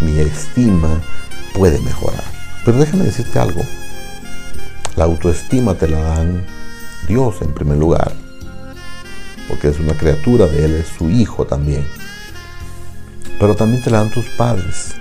mi 0.00 0.20
estima 0.20 1.00
puede 1.52 1.80
mejorar. 1.80 2.22
Pero 2.64 2.78
déjame 2.78 3.06
decirte 3.06 3.40
algo, 3.40 3.62
la 4.94 5.02
autoestima 5.02 5.74
te 5.74 5.88
la 5.88 5.98
dan 5.98 6.44
Dios 7.08 7.42
en 7.42 7.52
primer 7.52 7.78
lugar, 7.78 8.12
porque 9.48 9.68
es 9.68 9.80
una 9.80 9.94
criatura 9.94 10.46
de 10.46 10.64
Él, 10.64 10.74
es 10.74 10.88
su 10.88 11.10
hijo 11.10 11.46
también. 11.46 11.86
pero 13.40 13.54
también 13.54 13.82
te 13.82 13.90
la 13.90 13.98
dan 13.98 14.10
tus 14.10 14.26
padres. 14.36 14.94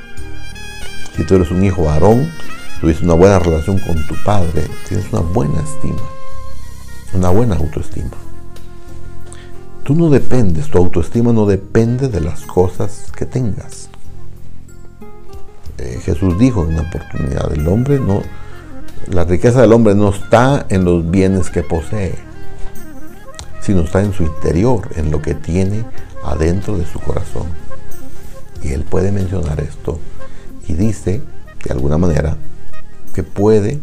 Si 1.15 1.23
tú 1.23 1.36
eres 1.36 1.49
un 1.49 1.63
hijo 1.63 1.83
varón, 1.86 2.31
tuviste 2.79 3.03
una 3.03 3.15
buena 3.15 3.39
relación 3.39 3.79
con 3.79 4.05
tu 4.05 4.15
padre, 4.23 4.63
tienes 4.88 5.12
una 5.12 5.21
buena 5.21 5.60
estima, 5.62 6.03
una 7.13 7.29
buena 7.29 7.55
autoestima. 7.55 8.12
Tú 9.83 9.95
no 9.95 10.10
dependes, 10.10 10.69
tu 10.69 10.77
autoestima 10.77 11.33
no 11.33 11.45
depende 11.45 12.10
de 12.10 12.21
las 12.21 12.41
cosas 12.41 13.12
que 13.15 13.25
tengas. 13.25 13.89
Eh, 15.77 15.99
Jesús 16.03 16.38
dijo 16.38 16.63
en 16.63 16.73
una 16.73 16.81
oportunidad, 16.81 17.51
el 17.53 17.67
hombre 17.67 17.99
no, 17.99 18.21
la 19.10 19.23
riqueza 19.23 19.62
del 19.62 19.73
hombre 19.73 19.95
no 19.95 20.10
está 20.10 20.65
en 20.69 20.83
los 20.83 21.10
bienes 21.10 21.49
que 21.49 21.63
posee, 21.63 22.15
sino 23.67 23.82
está 23.82 24.01
en 24.01 24.13
su 24.13 24.23
interior, 24.23 24.88
en 24.95 25.12
lo 25.12 25.21
que 25.21 25.36
tiene 25.36 25.84
adentro 26.23 26.77
de 26.77 26.86
su 26.86 27.01
corazón. 27.01 27.47
Y 28.63 28.69
él 28.69 28.86
puede 28.89 29.12
mencionar 29.12 29.60
esto 29.60 29.99
y 30.69 30.73
dice, 30.73 31.21
de 31.65 31.73
alguna 31.73 31.97
manera, 31.97 32.38
que 33.13 33.23
puede 33.23 33.77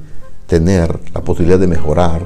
tener 0.46 0.98
la 1.12 1.20
posibilidad 1.20 1.58
de 1.58 1.66
mejorar 1.66 2.22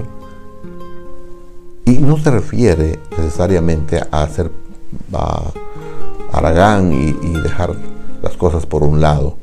y 1.85 1.99
no 1.99 2.17
se 2.19 2.31
refiere 2.31 3.01
necesariamente 3.17 4.03
a 4.09 4.23
hacer 4.23 4.53
aragán 6.33 6.93
y, 6.93 7.13
dejar 7.41 7.75
las 8.23 8.37
cosas 8.37 8.67
por 8.67 8.85
un 8.85 9.01
lado, 9.01 9.37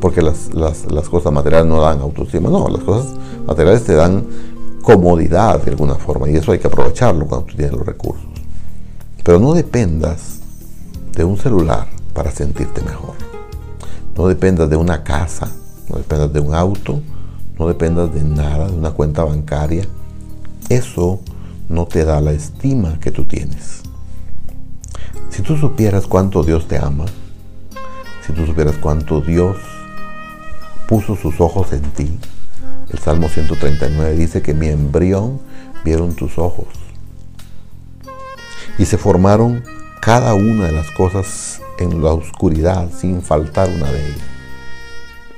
porque 0.00 0.20
las, 0.20 0.52
las, 0.52 1.08
cosas 1.08 1.32
materiales 1.32 1.68
no 1.68 1.80
dan 1.80 2.00
autoestima, 2.00 2.50
no, 2.50 2.68
las 2.68 2.82
cosas 2.82 3.14
materiales 3.46 3.84
te 3.84 3.94
dan 3.94 4.24
comodidad 4.86 5.60
de 5.64 5.72
alguna 5.72 5.96
forma 5.96 6.30
y 6.30 6.36
eso 6.36 6.52
hay 6.52 6.60
que 6.60 6.68
aprovecharlo 6.68 7.26
cuando 7.26 7.46
tú 7.46 7.56
tienes 7.56 7.74
los 7.74 7.84
recursos. 7.84 8.24
Pero 9.24 9.40
no 9.40 9.52
dependas 9.52 10.38
de 11.10 11.24
un 11.24 11.36
celular 11.36 11.88
para 12.14 12.30
sentirte 12.30 12.82
mejor. 12.82 13.16
No 14.16 14.28
dependas 14.28 14.70
de 14.70 14.76
una 14.76 15.02
casa, 15.02 15.50
no 15.88 15.98
dependas 15.98 16.32
de 16.32 16.38
un 16.38 16.54
auto, 16.54 17.02
no 17.58 17.66
dependas 17.66 18.14
de 18.14 18.22
nada, 18.22 18.68
de 18.68 18.76
una 18.76 18.92
cuenta 18.92 19.24
bancaria. 19.24 19.88
Eso 20.68 21.18
no 21.68 21.86
te 21.86 22.04
da 22.04 22.20
la 22.20 22.30
estima 22.30 23.00
que 23.00 23.10
tú 23.10 23.24
tienes. 23.24 23.82
Si 25.30 25.42
tú 25.42 25.56
supieras 25.56 26.06
cuánto 26.06 26.44
Dios 26.44 26.68
te 26.68 26.78
ama, 26.78 27.06
si 28.24 28.32
tú 28.32 28.46
supieras 28.46 28.76
cuánto 28.76 29.20
Dios 29.20 29.56
puso 30.86 31.16
sus 31.16 31.40
ojos 31.40 31.72
en 31.72 31.82
ti, 31.82 32.20
el 32.96 33.02
Salmo 33.02 33.28
139 33.28 34.16
dice 34.16 34.40
que 34.40 34.54
mi 34.54 34.68
embrión 34.68 35.38
vieron 35.84 36.14
tus 36.14 36.38
ojos 36.38 36.66
y 38.78 38.86
se 38.86 38.96
formaron 38.96 39.62
cada 40.00 40.32
una 40.32 40.64
de 40.64 40.72
las 40.72 40.90
cosas 40.92 41.60
en 41.78 42.02
la 42.02 42.12
oscuridad 42.14 42.88
sin 42.98 43.20
faltar 43.20 43.68
una 43.68 43.90
de 43.92 44.06
ellas. 44.06 44.24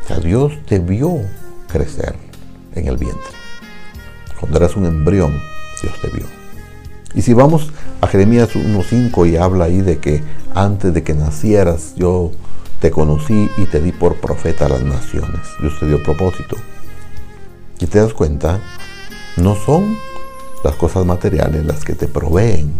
O 0.04 0.06
sea, 0.06 0.18
Dios 0.20 0.52
te 0.66 0.78
vio 0.78 1.18
crecer 1.66 2.14
en 2.76 2.86
el 2.86 2.96
vientre. 2.96 3.32
Cuando 4.38 4.58
eras 4.58 4.76
un 4.76 4.86
embrión, 4.86 5.40
Dios 5.82 5.94
te 6.00 6.08
vio. 6.08 6.26
Y 7.14 7.22
si 7.22 7.34
vamos 7.34 7.72
a 8.00 8.06
Jeremías 8.06 8.54
1.5 8.54 9.28
y 9.28 9.36
habla 9.36 9.64
ahí 9.64 9.80
de 9.80 9.98
que 9.98 10.22
antes 10.54 10.94
de 10.94 11.02
que 11.02 11.14
nacieras 11.14 11.94
yo 11.96 12.30
te 12.80 12.92
conocí 12.92 13.50
y 13.56 13.64
te 13.64 13.80
di 13.80 13.90
por 13.90 14.16
profeta 14.16 14.66
a 14.66 14.68
las 14.68 14.82
naciones. 14.82 15.40
Dios 15.60 15.76
te 15.80 15.86
dio 15.86 16.00
propósito. 16.04 16.56
Y 17.78 17.86
te 17.86 17.98
das 17.98 18.12
cuenta, 18.12 18.60
no 19.36 19.54
son 19.54 19.96
las 20.64 20.74
cosas 20.74 21.06
materiales 21.06 21.64
las 21.64 21.84
que 21.84 21.94
te 21.94 22.08
proveen 22.08 22.72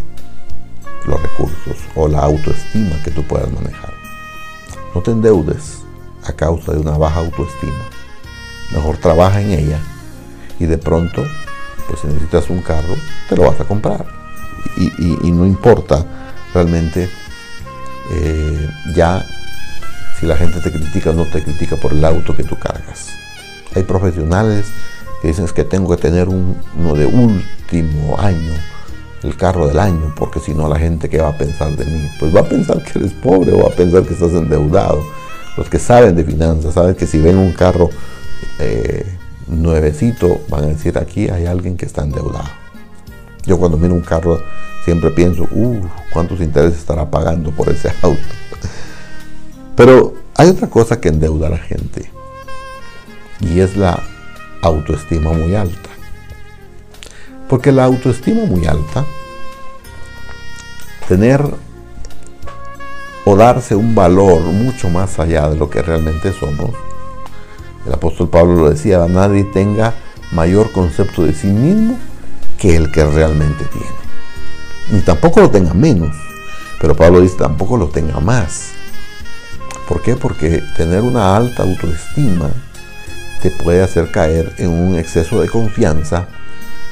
los 1.06 1.22
recursos 1.22 1.76
o 1.94 2.08
la 2.08 2.20
autoestima 2.20 3.00
que 3.04 3.10
tú 3.10 3.22
puedas 3.22 3.50
manejar. 3.52 3.94
No 4.94 5.00
te 5.00 5.12
endeudes 5.12 5.78
a 6.24 6.32
causa 6.32 6.72
de 6.72 6.80
una 6.80 6.98
baja 6.98 7.20
autoestima. 7.20 7.84
Mejor 8.72 8.96
trabaja 8.96 9.40
en 9.40 9.50
ella 9.50 9.80
y 10.58 10.66
de 10.66 10.78
pronto 10.78 11.24
pues 11.88 12.00
si 12.00 12.06
necesitas 12.06 12.50
un 12.50 12.60
carro, 12.60 12.94
te 13.28 13.36
lo 13.36 13.44
vas 13.44 13.60
a 13.60 13.64
comprar. 13.64 14.06
Y, 14.76 15.30
no 15.32 15.46
importa 15.46 16.04
realmente 16.52 17.08
eh, 18.12 18.68
ya 18.94 19.24
si 20.18 20.26
la 20.26 20.36
gente 20.36 20.60
te 20.60 20.70
critica 20.70 21.10
o 21.10 21.12
no 21.14 21.24
te 21.24 21.42
critica 21.42 21.76
por 21.76 21.92
el 21.92 22.04
auto 22.04 22.36
que 22.36 22.44
tú 22.44 22.56
cargas. 22.58 23.17
Hay 23.78 23.84
profesionales 23.84 24.66
que 25.22 25.28
dicen 25.28 25.46
que 25.46 25.62
tengo 25.62 25.94
que 25.94 26.02
tener 26.02 26.28
uno 26.28 26.94
de 26.96 27.06
último 27.06 28.18
año, 28.18 28.52
el 29.22 29.36
carro 29.36 29.68
del 29.68 29.78
año, 29.78 30.12
porque 30.16 30.40
si 30.40 30.52
no 30.52 30.68
la 30.68 30.80
gente 30.80 31.08
que 31.08 31.20
va 31.20 31.28
a 31.28 31.38
pensar 31.38 31.76
de 31.76 31.84
mí, 31.84 32.08
pues 32.18 32.34
va 32.34 32.40
a 32.40 32.48
pensar 32.48 32.82
que 32.82 32.98
eres 32.98 33.12
pobre 33.12 33.52
o 33.52 33.58
va 33.58 33.68
a 33.68 33.76
pensar 33.76 34.02
que 34.02 34.14
estás 34.14 34.32
endeudado. 34.32 35.00
Los 35.56 35.68
que 35.68 35.78
saben 35.78 36.16
de 36.16 36.24
finanzas 36.24 36.74
saben 36.74 36.96
que 36.96 37.06
si 37.06 37.20
ven 37.20 37.38
un 37.38 37.52
carro 37.52 37.88
eh, 38.58 39.06
nuevecito, 39.46 40.40
van 40.48 40.64
a 40.64 40.66
decir 40.66 40.98
aquí 40.98 41.28
hay 41.28 41.46
alguien 41.46 41.76
que 41.76 41.86
está 41.86 42.02
endeudado. 42.02 42.50
Yo 43.46 43.60
cuando 43.60 43.78
miro 43.78 43.94
un 43.94 44.00
carro 44.00 44.42
siempre 44.84 45.12
pienso, 45.12 45.44
uh, 45.52 45.80
¿cuántos 46.12 46.40
intereses 46.40 46.80
estará 46.80 47.08
pagando 47.08 47.52
por 47.52 47.68
ese 47.68 47.92
auto? 48.02 48.18
Pero 49.76 50.14
hay 50.34 50.48
otra 50.48 50.68
cosa 50.68 51.00
que 51.00 51.10
endeuda 51.10 51.46
a 51.46 51.50
la 51.50 51.58
gente 51.58 52.17
y 53.40 53.60
es 53.60 53.76
la 53.76 54.02
autoestima 54.62 55.32
muy 55.32 55.54
alta. 55.54 55.90
Porque 57.48 57.72
la 57.72 57.84
autoestima 57.84 58.44
muy 58.44 58.66
alta, 58.66 59.04
tener 61.06 61.42
o 63.24 63.36
darse 63.36 63.74
un 63.74 63.94
valor 63.94 64.40
mucho 64.40 64.90
más 64.90 65.18
allá 65.18 65.48
de 65.48 65.56
lo 65.56 65.70
que 65.70 65.82
realmente 65.82 66.32
somos, 66.32 66.70
el 67.86 67.92
apóstol 67.92 68.28
Pablo 68.28 68.54
lo 68.54 68.70
decía, 68.70 69.06
nadie 69.08 69.44
tenga 69.44 69.94
mayor 70.32 70.72
concepto 70.72 71.24
de 71.24 71.32
sí 71.32 71.46
mismo 71.46 71.98
que 72.58 72.76
el 72.76 72.90
que 72.92 73.06
realmente 73.06 73.64
tiene. 73.64 73.86
Ni 74.90 75.00
tampoco 75.00 75.40
lo 75.40 75.50
tenga 75.50 75.72
menos, 75.74 76.14
pero 76.80 76.94
Pablo 76.94 77.20
dice 77.20 77.36
tampoco 77.36 77.76
lo 77.76 77.88
tenga 77.88 78.20
más. 78.20 78.72
¿Por 79.86 80.02
qué? 80.02 80.16
Porque 80.16 80.62
tener 80.76 81.02
una 81.02 81.34
alta 81.34 81.62
autoestima 81.62 82.50
te 83.42 83.50
puede 83.50 83.82
hacer 83.82 84.10
caer 84.10 84.54
en 84.58 84.70
un 84.70 84.96
exceso 84.96 85.40
de 85.40 85.48
confianza 85.48 86.28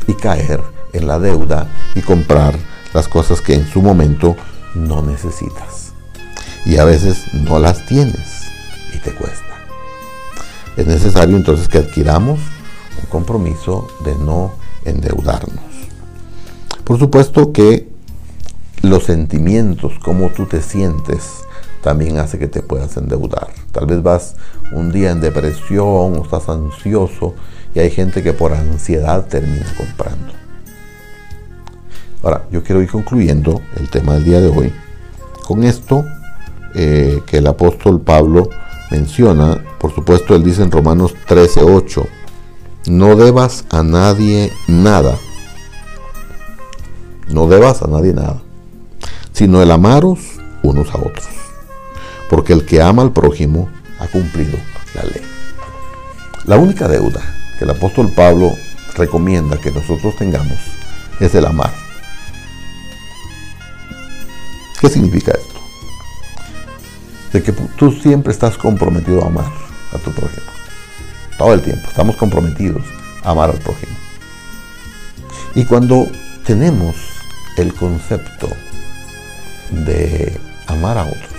y 0.06 0.14
caer 0.14 0.60
en 0.92 1.06
la 1.06 1.18
deuda 1.18 1.66
y 1.94 2.00
comprar 2.00 2.54
las 2.94 3.08
cosas 3.08 3.40
que 3.40 3.54
en 3.54 3.66
su 3.66 3.82
momento 3.82 4.36
no 4.74 5.02
necesitas. 5.02 5.92
Y 6.64 6.78
a 6.78 6.84
veces 6.84 7.34
no 7.34 7.58
las 7.58 7.86
tienes 7.86 8.48
y 8.94 8.98
te 8.98 9.12
cuesta 9.12 9.46
es 10.76 10.86
necesario 10.86 11.36
entonces 11.36 11.68
que 11.68 11.78
adquiramos 11.78 12.38
un 13.00 13.06
compromiso 13.08 13.88
de 14.04 14.14
no 14.14 14.52
endeudarnos. 14.84 15.64
Por 16.84 16.98
supuesto 16.98 17.52
que 17.52 17.88
los 18.82 19.04
sentimientos, 19.04 19.94
cómo 20.04 20.28
tú 20.30 20.46
te 20.46 20.60
sientes, 20.62 21.45
también 21.86 22.18
hace 22.18 22.36
que 22.36 22.48
te 22.48 22.62
puedas 22.62 22.96
endeudar. 22.96 23.46
Tal 23.70 23.86
vez 23.86 24.02
vas 24.02 24.34
un 24.72 24.90
día 24.90 25.12
en 25.12 25.20
depresión 25.20 26.18
o 26.18 26.22
estás 26.24 26.48
ansioso 26.48 27.36
y 27.76 27.78
hay 27.78 27.92
gente 27.92 28.24
que 28.24 28.32
por 28.32 28.52
ansiedad 28.52 29.26
termina 29.26 29.72
comprando. 29.76 30.32
Ahora, 32.24 32.44
yo 32.50 32.64
quiero 32.64 32.82
ir 32.82 32.90
concluyendo 32.90 33.62
el 33.76 33.88
tema 33.88 34.14
del 34.14 34.24
día 34.24 34.40
de 34.40 34.48
hoy 34.48 34.72
con 35.46 35.62
esto 35.62 36.04
eh, 36.74 37.22
que 37.24 37.36
el 37.36 37.46
apóstol 37.46 38.00
Pablo 38.00 38.50
menciona, 38.90 39.62
por 39.78 39.94
supuesto, 39.94 40.34
él 40.34 40.42
dice 40.42 40.64
en 40.64 40.72
Romanos 40.72 41.14
13:8, 41.28 42.04
no 42.88 43.14
debas 43.14 43.64
a 43.70 43.84
nadie 43.84 44.50
nada, 44.66 45.16
no 47.28 47.46
debas 47.46 47.80
a 47.82 47.86
nadie 47.86 48.12
nada, 48.12 48.42
sino 49.30 49.62
el 49.62 49.70
amaros 49.70 50.18
unos 50.64 50.92
a 50.92 50.98
otros, 50.98 51.45
porque 52.28 52.52
el 52.52 52.64
que 52.64 52.82
ama 52.82 53.02
al 53.02 53.12
prójimo 53.12 53.68
ha 53.98 54.06
cumplido 54.06 54.58
la 54.94 55.02
ley. 55.02 55.22
La 56.44 56.56
única 56.56 56.88
deuda 56.88 57.20
que 57.58 57.64
el 57.64 57.70
apóstol 57.70 58.12
Pablo 58.14 58.52
recomienda 58.94 59.60
que 59.60 59.70
nosotros 59.70 60.16
tengamos 60.16 60.58
es 61.20 61.34
el 61.34 61.46
amar. 61.46 61.72
¿Qué 64.80 64.88
significa 64.88 65.32
esto? 65.32 65.56
de 67.36 67.42
que 67.42 67.52
tú 67.52 67.92
siempre 67.92 68.32
estás 68.32 68.56
comprometido 68.56 69.22
a 69.22 69.26
amar 69.26 69.52
a 69.92 69.98
tu 69.98 70.10
prójimo. 70.10 70.46
Todo 71.36 71.52
el 71.52 71.60
tiempo 71.60 71.86
estamos 71.88 72.16
comprometidos 72.16 72.82
a 73.22 73.30
amar 73.30 73.50
al 73.50 73.58
prójimo. 73.58 73.94
Y 75.54 75.64
cuando 75.64 76.06
tenemos 76.46 76.96
el 77.58 77.74
concepto 77.74 78.48
de 79.70 80.40
amar 80.66 80.96
a 80.96 81.04
otros, 81.04 81.35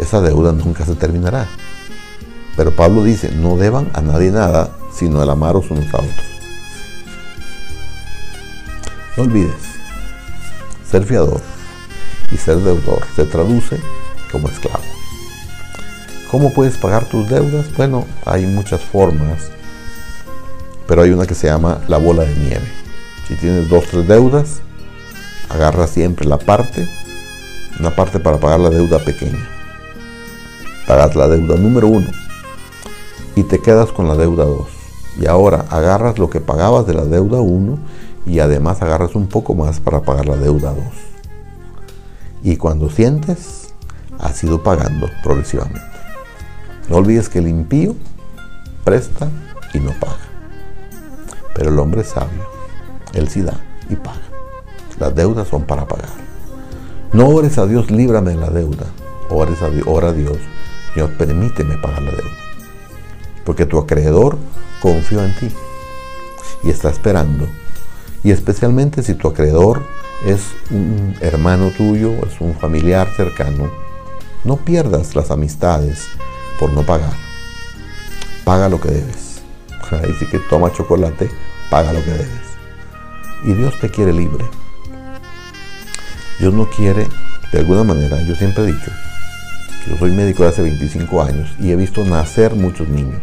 esa 0.00 0.20
deuda 0.20 0.52
nunca 0.52 0.84
se 0.84 0.94
terminará. 0.94 1.46
Pero 2.56 2.74
Pablo 2.74 3.04
dice, 3.04 3.30
no 3.30 3.56
deban 3.56 3.90
a 3.94 4.00
nadie 4.00 4.30
nada, 4.30 4.70
sino 4.92 5.22
el 5.22 5.30
amaros 5.30 5.70
unos 5.70 5.92
a 5.94 5.98
otros. 5.98 6.26
No 9.16 9.24
olvides, 9.24 9.54
ser 10.90 11.04
fiador 11.04 11.40
y 12.32 12.36
ser 12.36 12.56
deudor 12.58 13.06
se 13.14 13.24
traduce 13.24 13.78
como 14.32 14.48
esclavo. 14.48 14.84
¿Cómo 16.30 16.52
puedes 16.54 16.76
pagar 16.78 17.04
tus 17.06 17.28
deudas? 17.28 17.66
Bueno, 17.76 18.06
hay 18.24 18.46
muchas 18.46 18.80
formas, 18.80 19.50
pero 20.86 21.02
hay 21.02 21.10
una 21.10 21.26
que 21.26 21.34
se 21.34 21.48
llama 21.48 21.80
la 21.88 21.98
bola 21.98 22.22
de 22.22 22.34
nieve. 22.36 22.72
Si 23.26 23.34
tienes 23.34 23.68
dos, 23.68 23.84
tres 23.90 24.06
deudas, 24.06 24.60
agarra 25.48 25.86
siempre 25.86 26.26
la 26.26 26.38
parte, 26.38 26.88
una 27.78 27.94
parte 27.94 28.20
para 28.20 28.38
pagar 28.38 28.60
la 28.60 28.70
deuda 28.70 28.98
pequeña. 29.00 29.59
Pagas 30.90 31.14
la 31.14 31.28
deuda 31.28 31.54
número 31.54 31.86
uno 31.86 32.08
y 33.36 33.44
te 33.44 33.60
quedas 33.60 33.92
con 33.92 34.08
la 34.08 34.16
deuda 34.16 34.44
dos. 34.44 34.66
Y 35.20 35.26
ahora 35.26 35.64
agarras 35.70 36.18
lo 36.18 36.30
que 36.30 36.40
pagabas 36.40 36.84
de 36.84 36.94
la 36.94 37.04
deuda 37.04 37.40
uno 37.40 37.78
y 38.26 38.40
además 38.40 38.82
agarras 38.82 39.14
un 39.14 39.28
poco 39.28 39.54
más 39.54 39.78
para 39.78 40.02
pagar 40.02 40.26
la 40.26 40.36
deuda 40.36 40.74
dos. 40.74 40.92
Y 42.42 42.56
cuando 42.56 42.90
sientes, 42.90 43.72
has 44.18 44.42
ido 44.42 44.64
pagando 44.64 45.08
progresivamente. 45.22 45.80
No 46.88 46.96
olvides 46.96 47.28
que 47.28 47.38
el 47.38 47.46
impío 47.46 47.94
presta 48.82 49.28
y 49.72 49.78
no 49.78 49.92
paga. 49.92 50.26
Pero 51.54 51.70
el 51.70 51.78
hombre 51.78 52.02
sabio, 52.02 52.48
él 53.12 53.28
sí 53.28 53.42
da 53.42 53.54
y 53.88 53.94
paga. 53.94 54.26
Las 54.98 55.14
deudas 55.14 55.46
son 55.46 55.62
para 55.62 55.86
pagar. 55.86 56.10
No 57.12 57.28
ores 57.28 57.58
a 57.58 57.66
Dios, 57.68 57.92
líbrame 57.92 58.32
de 58.32 58.38
la 58.38 58.50
deuda. 58.50 58.86
Ores 59.28 59.62
a 59.62 59.70
ora 59.88 60.08
a 60.08 60.12
Dios, 60.12 60.38
Señor, 60.94 61.10
permíteme 61.16 61.78
pagar 61.78 62.02
la 62.02 62.10
deuda. 62.10 62.30
Porque 63.44 63.66
tu 63.66 63.78
acreedor 63.78 64.38
confió 64.80 65.24
en 65.24 65.34
ti 65.36 65.48
y 66.62 66.70
está 66.70 66.90
esperando. 66.90 67.46
Y 68.22 68.32
especialmente 68.32 69.02
si 69.02 69.14
tu 69.14 69.28
acreedor 69.28 69.82
es 70.24 70.40
un 70.70 71.16
hermano 71.20 71.70
tuyo, 71.70 72.12
es 72.26 72.40
un 72.40 72.54
familiar 72.54 73.08
cercano, 73.16 73.70
no 74.44 74.56
pierdas 74.56 75.14
las 75.14 75.30
amistades 75.30 76.06
por 76.58 76.72
no 76.72 76.82
pagar. 76.82 77.14
Paga 78.44 78.68
lo 78.68 78.80
que 78.80 78.90
debes. 78.90 79.40
Ahí 79.90 80.14
sí 80.18 80.26
que 80.26 80.38
toma 80.38 80.72
chocolate, 80.72 81.30
paga 81.70 81.92
lo 81.92 82.04
que 82.04 82.10
debes. 82.10 82.50
Y 83.44 83.54
Dios 83.54 83.74
te 83.80 83.90
quiere 83.90 84.12
libre. 84.12 84.44
Dios 86.38 86.54
no 86.54 86.68
quiere, 86.70 87.08
de 87.52 87.58
alguna 87.58 87.84
manera, 87.84 88.22
yo 88.22 88.34
siempre 88.34 88.64
he 88.64 88.66
dicho, 88.68 88.90
yo 89.86 89.96
soy 89.96 90.10
médico 90.10 90.42
de 90.42 90.50
hace 90.50 90.62
25 90.62 91.22
años 91.22 91.50
y 91.58 91.70
he 91.70 91.76
visto 91.76 92.04
nacer 92.04 92.54
muchos 92.54 92.88
niños. 92.88 93.22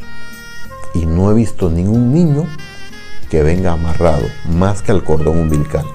Y 0.93 1.05
no 1.05 1.29
he 1.29 1.33
visto 1.33 1.69
ningún 1.69 2.13
niño 2.13 2.47
que 3.29 3.43
venga 3.43 3.73
amarrado 3.73 4.23
más 4.49 4.81
que 4.81 4.91
al 4.91 5.03
cordón 5.03 5.37
umbilical, 5.37 5.85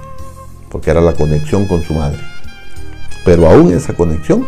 porque 0.70 0.90
era 0.90 1.01
la 1.01 1.14
conexión 1.14 1.66
con 1.66 1.83
su 1.83 1.94
madre. 1.94 2.20
Pero 3.25 3.48
aún 3.48 3.72
esa 3.72 3.94
conexión 3.94 4.46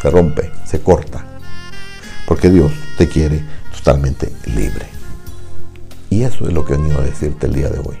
se 0.00 0.10
rompe, 0.10 0.50
se 0.64 0.80
corta, 0.80 1.24
porque 2.26 2.50
Dios 2.50 2.72
te 2.96 3.08
quiere 3.08 3.44
totalmente 3.76 4.32
libre. 4.46 4.86
Y 6.10 6.22
eso 6.22 6.46
es 6.46 6.52
lo 6.52 6.64
que 6.64 6.74
he 6.74 6.76
venido 6.76 6.98
a 6.98 7.04
decirte 7.04 7.46
el 7.46 7.54
día 7.54 7.68
de 7.68 7.78
hoy. 7.78 7.98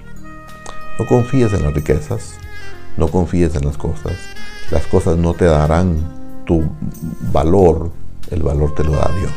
No 0.98 1.06
confíes 1.06 1.52
en 1.52 1.62
las 1.62 1.74
riquezas, 1.74 2.34
no 2.96 3.08
confíes 3.08 3.54
en 3.54 3.64
las 3.64 3.76
cosas. 3.76 4.14
Las 4.70 4.86
cosas 4.86 5.16
no 5.16 5.34
te 5.34 5.44
darán 5.44 6.17
tu 6.48 6.64
valor, 7.30 7.90
el 8.30 8.42
valor 8.42 8.74
te 8.74 8.82
lo 8.82 8.92
da 8.92 9.12
Dios. 9.20 9.32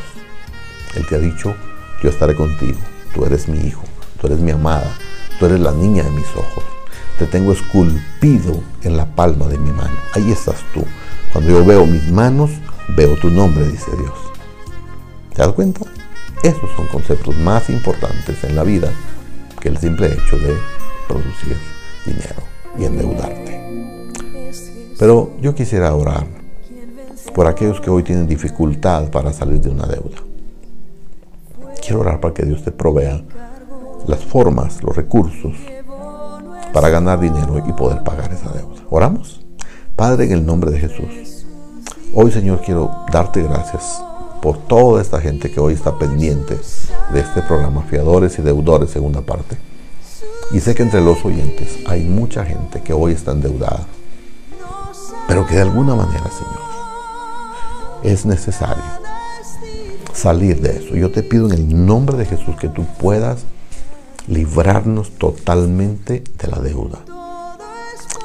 Él 0.96 1.06
te 1.06 1.16
ha 1.16 1.20
dicho, 1.20 1.54
yo 2.02 2.10
estaré 2.10 2.36
contigo, 2.36 2.80
tú 3.14 3.26
eres 3.26 3.50
mi 3.50 3.60
hijo, 3.60 3.84
tú 4.20 4.28
eres 4.28 4.40
mi 4.40 4.52
amada, 4.52 4.90
tú 5.38 5.46
eres 5.46 5.60
la 5.60 5.74
niña 5.74 6.04
de 6.04 6.12
mis 6.12 6.28
ojos. 6.36 6.64
Te 7.20 7.28
tengo 7.28 7.52
esculpido 7.52 8.62
en 8.82 8.96
la 8.96 9.06
palma 9.06 9.48
de 9.48 9.58
mi 9.58 9.72
mano. 9.72 9.96
Ahí 10.14 10.32
estás 10.32 10.64
tú. 10.74 10.84
Cuando 11.34 11.52
yo 11.52 11.66
veo 11.66 11.86
mis 11.86 12.10
manos, 12.10 12.50
veo 12.96 13.16
tu 13.18 13.30
nombre, 13.30 13.68
dice 13.68 13.92
Dios. 13.98 14.14
¿Te 15.36 15.42
das 15.42 15.52
cuenta? 15.52 15.82
Esos 16.42 16.72
son 16.76 16.88
conceptos 16.88 17.38
más 17.38 17.70
importantes 17.70 18.44
en 18.44 18.56
la 18.56 18.64
vida 18.64 18.92
que 19.60 19.70
el 19.70 19.78
simple 19.78 20.08
hecho 20.08 20.38
de 20.38 20.58
producir 21.08 21.58
dinero 22.06 22.42
y 22.80 22.86
endeudarte. 22.86 23.52
Pero 24.98 25.34
yo 25.42 25.54
quisiera 25.54 25.94
orar 25.94 26.41
por 27.34 27.48
aquellos 27.48 27.80
que 27.80 27.90
hoy 27.90 28.04
tienen 28.04 28.28
dificultad 28.28 29.10
para 29.10 29.34
salir 29.34 29.62
de 29.62 29.70
una 29.70 29.86
deuda. 29.86 30.18
Quiero 31.82 32.02
orar 32.02 32.20
para 32.20 32.34
que 32.34 32.44
Dios 32.44 32.64
te 32.64 32.72
provea 32.72 33.22
las 34.08 34.20
formas, 34.20 34.84
los 34.84 34.96
recursos 34.96 35.56
para 36.74 36.90
ganar 36.90 37.20
dinero 37.20 37.64
y 37.68 37.74
poder 37.74 38.04
pagar 38.04 38.32
esa 38.32 38.52
deuda. 38.52 38.82
¿Oramos? 38.90 39.42
Padre, 39.96 40.26
en 40.26 40.32
el 40.32 40.46
nombre 40.46 40.72
de 40.72 40.80
Jesús. 40.80 41.46
Hoy, 42.14 42.32
Señor, 42.32 42.62
quiero 42.62 42.92
darte 43.12 43.42
gracias 43.42 44.04
por 44.42 44.58
toda 44.58 45.02
esta 45.02 45.22
gente 45.22 45.52
que 45.52 45.60
hoy 45.60 45.74
está 45.74 45.98
pendiente 45.98 46.58
de 47.14 47.20
este 47.20 47.42
programa 47.42 47.84
Fiadores 47.84 48.38
y 48.40 48.42
Deudores, 48.42 48.90
segunda 48.90 49.22
parte. 49.22 49.58
Y 50.52 50.60
sé 50.60 50.76
que 50.76 50.84
entre 50.84 51.02
los 51.02 51.24
oyentes 51.24 51.78
hay 51.88 52.04
mucha 52.04 52.44
gente 52.44 52.82
que 52.82 52.94
hoy 52.94 53.14
está 53.14 53.32
endeudada, 53.32 53.86
pero 55.28 55.46
que 55.46 55.56
de 55.56 55.62
alguna 55.62 55.96
manera, 55.96 56.30
Señor, 56.30 56.71
es 58.04 58.26
necesario 58.26 58.84
salir 60.14 60.62
de 60.62 60.78
eso. 60.78 60.96
Yo 60.96 61.12
te 61.12 61.24
pido 61.24 61.48
en 61.48 61.54
el 61.54 61.86
nombre 61.86 62.18
de 62.18 62.26
Jesús 62.26 62.56
que 62.58 62.70
tú 62.70 62.86
puedas 63.00 63.44
librarnos 64.28 65.12
totalmente 65.18 66.24
de 66.38 66.48
la 66.48 66.60
deuda. 66.60 67.00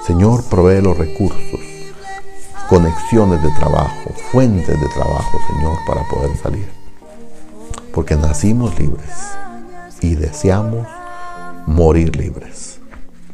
Señor, 0.06 0.44
provee 0.44 0.80
los 0.80 0.96
recursos, 0.96 1.60
conexiones 2.68 3.42
de 3.42 3.50
trabajo, 3.52 4.10
fuentes 4.30 4.80
de 4.80 4.88
trabajo, 4.88 5.38
Señor, 5.48 5.78
para 5.86 6.06
poder 6.08 6.36
salir. 6.36 6.68
Porque 7.92 8.14
nacimos 8.14 8.78
libres 8.78 9.10
y 10.00 10.14
deseamos 10.14 10.86
morir 11.66 12.14
libres. 12.14 12.78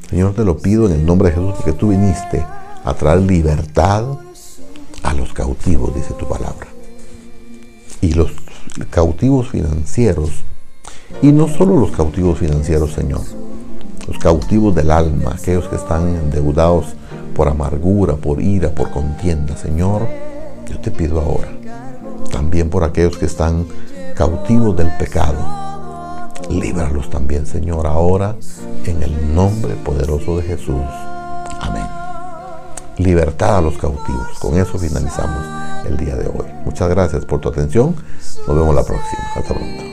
Señor, 0.09 0.35
te 0.35 0.45
lo 0.45 0.59
pido 0.59 0.87
en 0.87 0.93
el 0.93 1.05
nombre 1.05 1.29
de 1.29 1.35
Jesús 1.35 1.55
porque 1.57 1.73
tú 1.73 1.89
viniste 1.89 2.45
a 2.85 2.95
traer 2.95 3.21
libertad 3.21 4.05
los 5.13 5.33
cautivos, 5.33 5.95
dice 5.95 6.15
tu 6.15 6.27
palabra. 6.27 6.67
Y 8.01 8.15
los 8.15 8.33
cautivos 8.91 9.49
financieros, 9.51 10.31
y 11.21 11.33
no 11.33 11.49
solo 11.49 11.77
los 11.77 11.91
cautivos 11.91 12.39
financieros, 12.39 12.93
Señor, 12.93 13.23
los 14.09 14.19
cautivos 14.19 14.75
del 14.75 14.91
alma, 14.91 15.35
aquellos 15.35 15.69
que 15.69 15.77
están 15.77 16.09
endeudados 16.09 16.95
por 17.35 17.49
amargura, 17.49 18.17
por 18.17 18.41
ira, 18.41 18.75
por 18.75 18.91
contienda, 18.91 19.57
Señor, 19.57 20.07
yo 20.69 20.79
te 20.81 20.91
pido 20.91 21.21
ahora, 21.21 21.49
también 22.31 22.71
por 22.71 22.85
aquellos 22.85 23.17
que 23.17 23.27
están 23.27 23.67
cautivos 24.15 24.77
del 24.77 24.97
pecado, 24.97 25.63
líbralos 26.51 27.09
también, 27.11 27.47
Señor, 27.47 27.87
ahora 27.87 28.37
en 28.85 29.03
el 29.03 29.35
nombre 29.35 29.75
poderoso 29.75 30.39
de 30.39 30.43
Jesús. 30.43 30.83
Libertad 33.03 33.59
a 33.59 33.61
los 33.61 33.77
cautivos. 33.79 34.39
Con 34.39 34.57
eso 34.59 34.79
finalizamos 34.79 35.45
el 35.87 35.97
día 35.97 36.15
de 36.15 36.29
hoy. 36.29 36.47
Muchas 36.65 36.89
gracias 36.89 37.25
por 37.25 37.41
tu 37.41 37.49
atención. 37.49 37.97
Nos 38.47 38.57
vemos 38.57 38.75
la 38.75 38.85
próxima. 38.85 39.23
Hasta 39.35 39.55
pronto. 39.55 39.92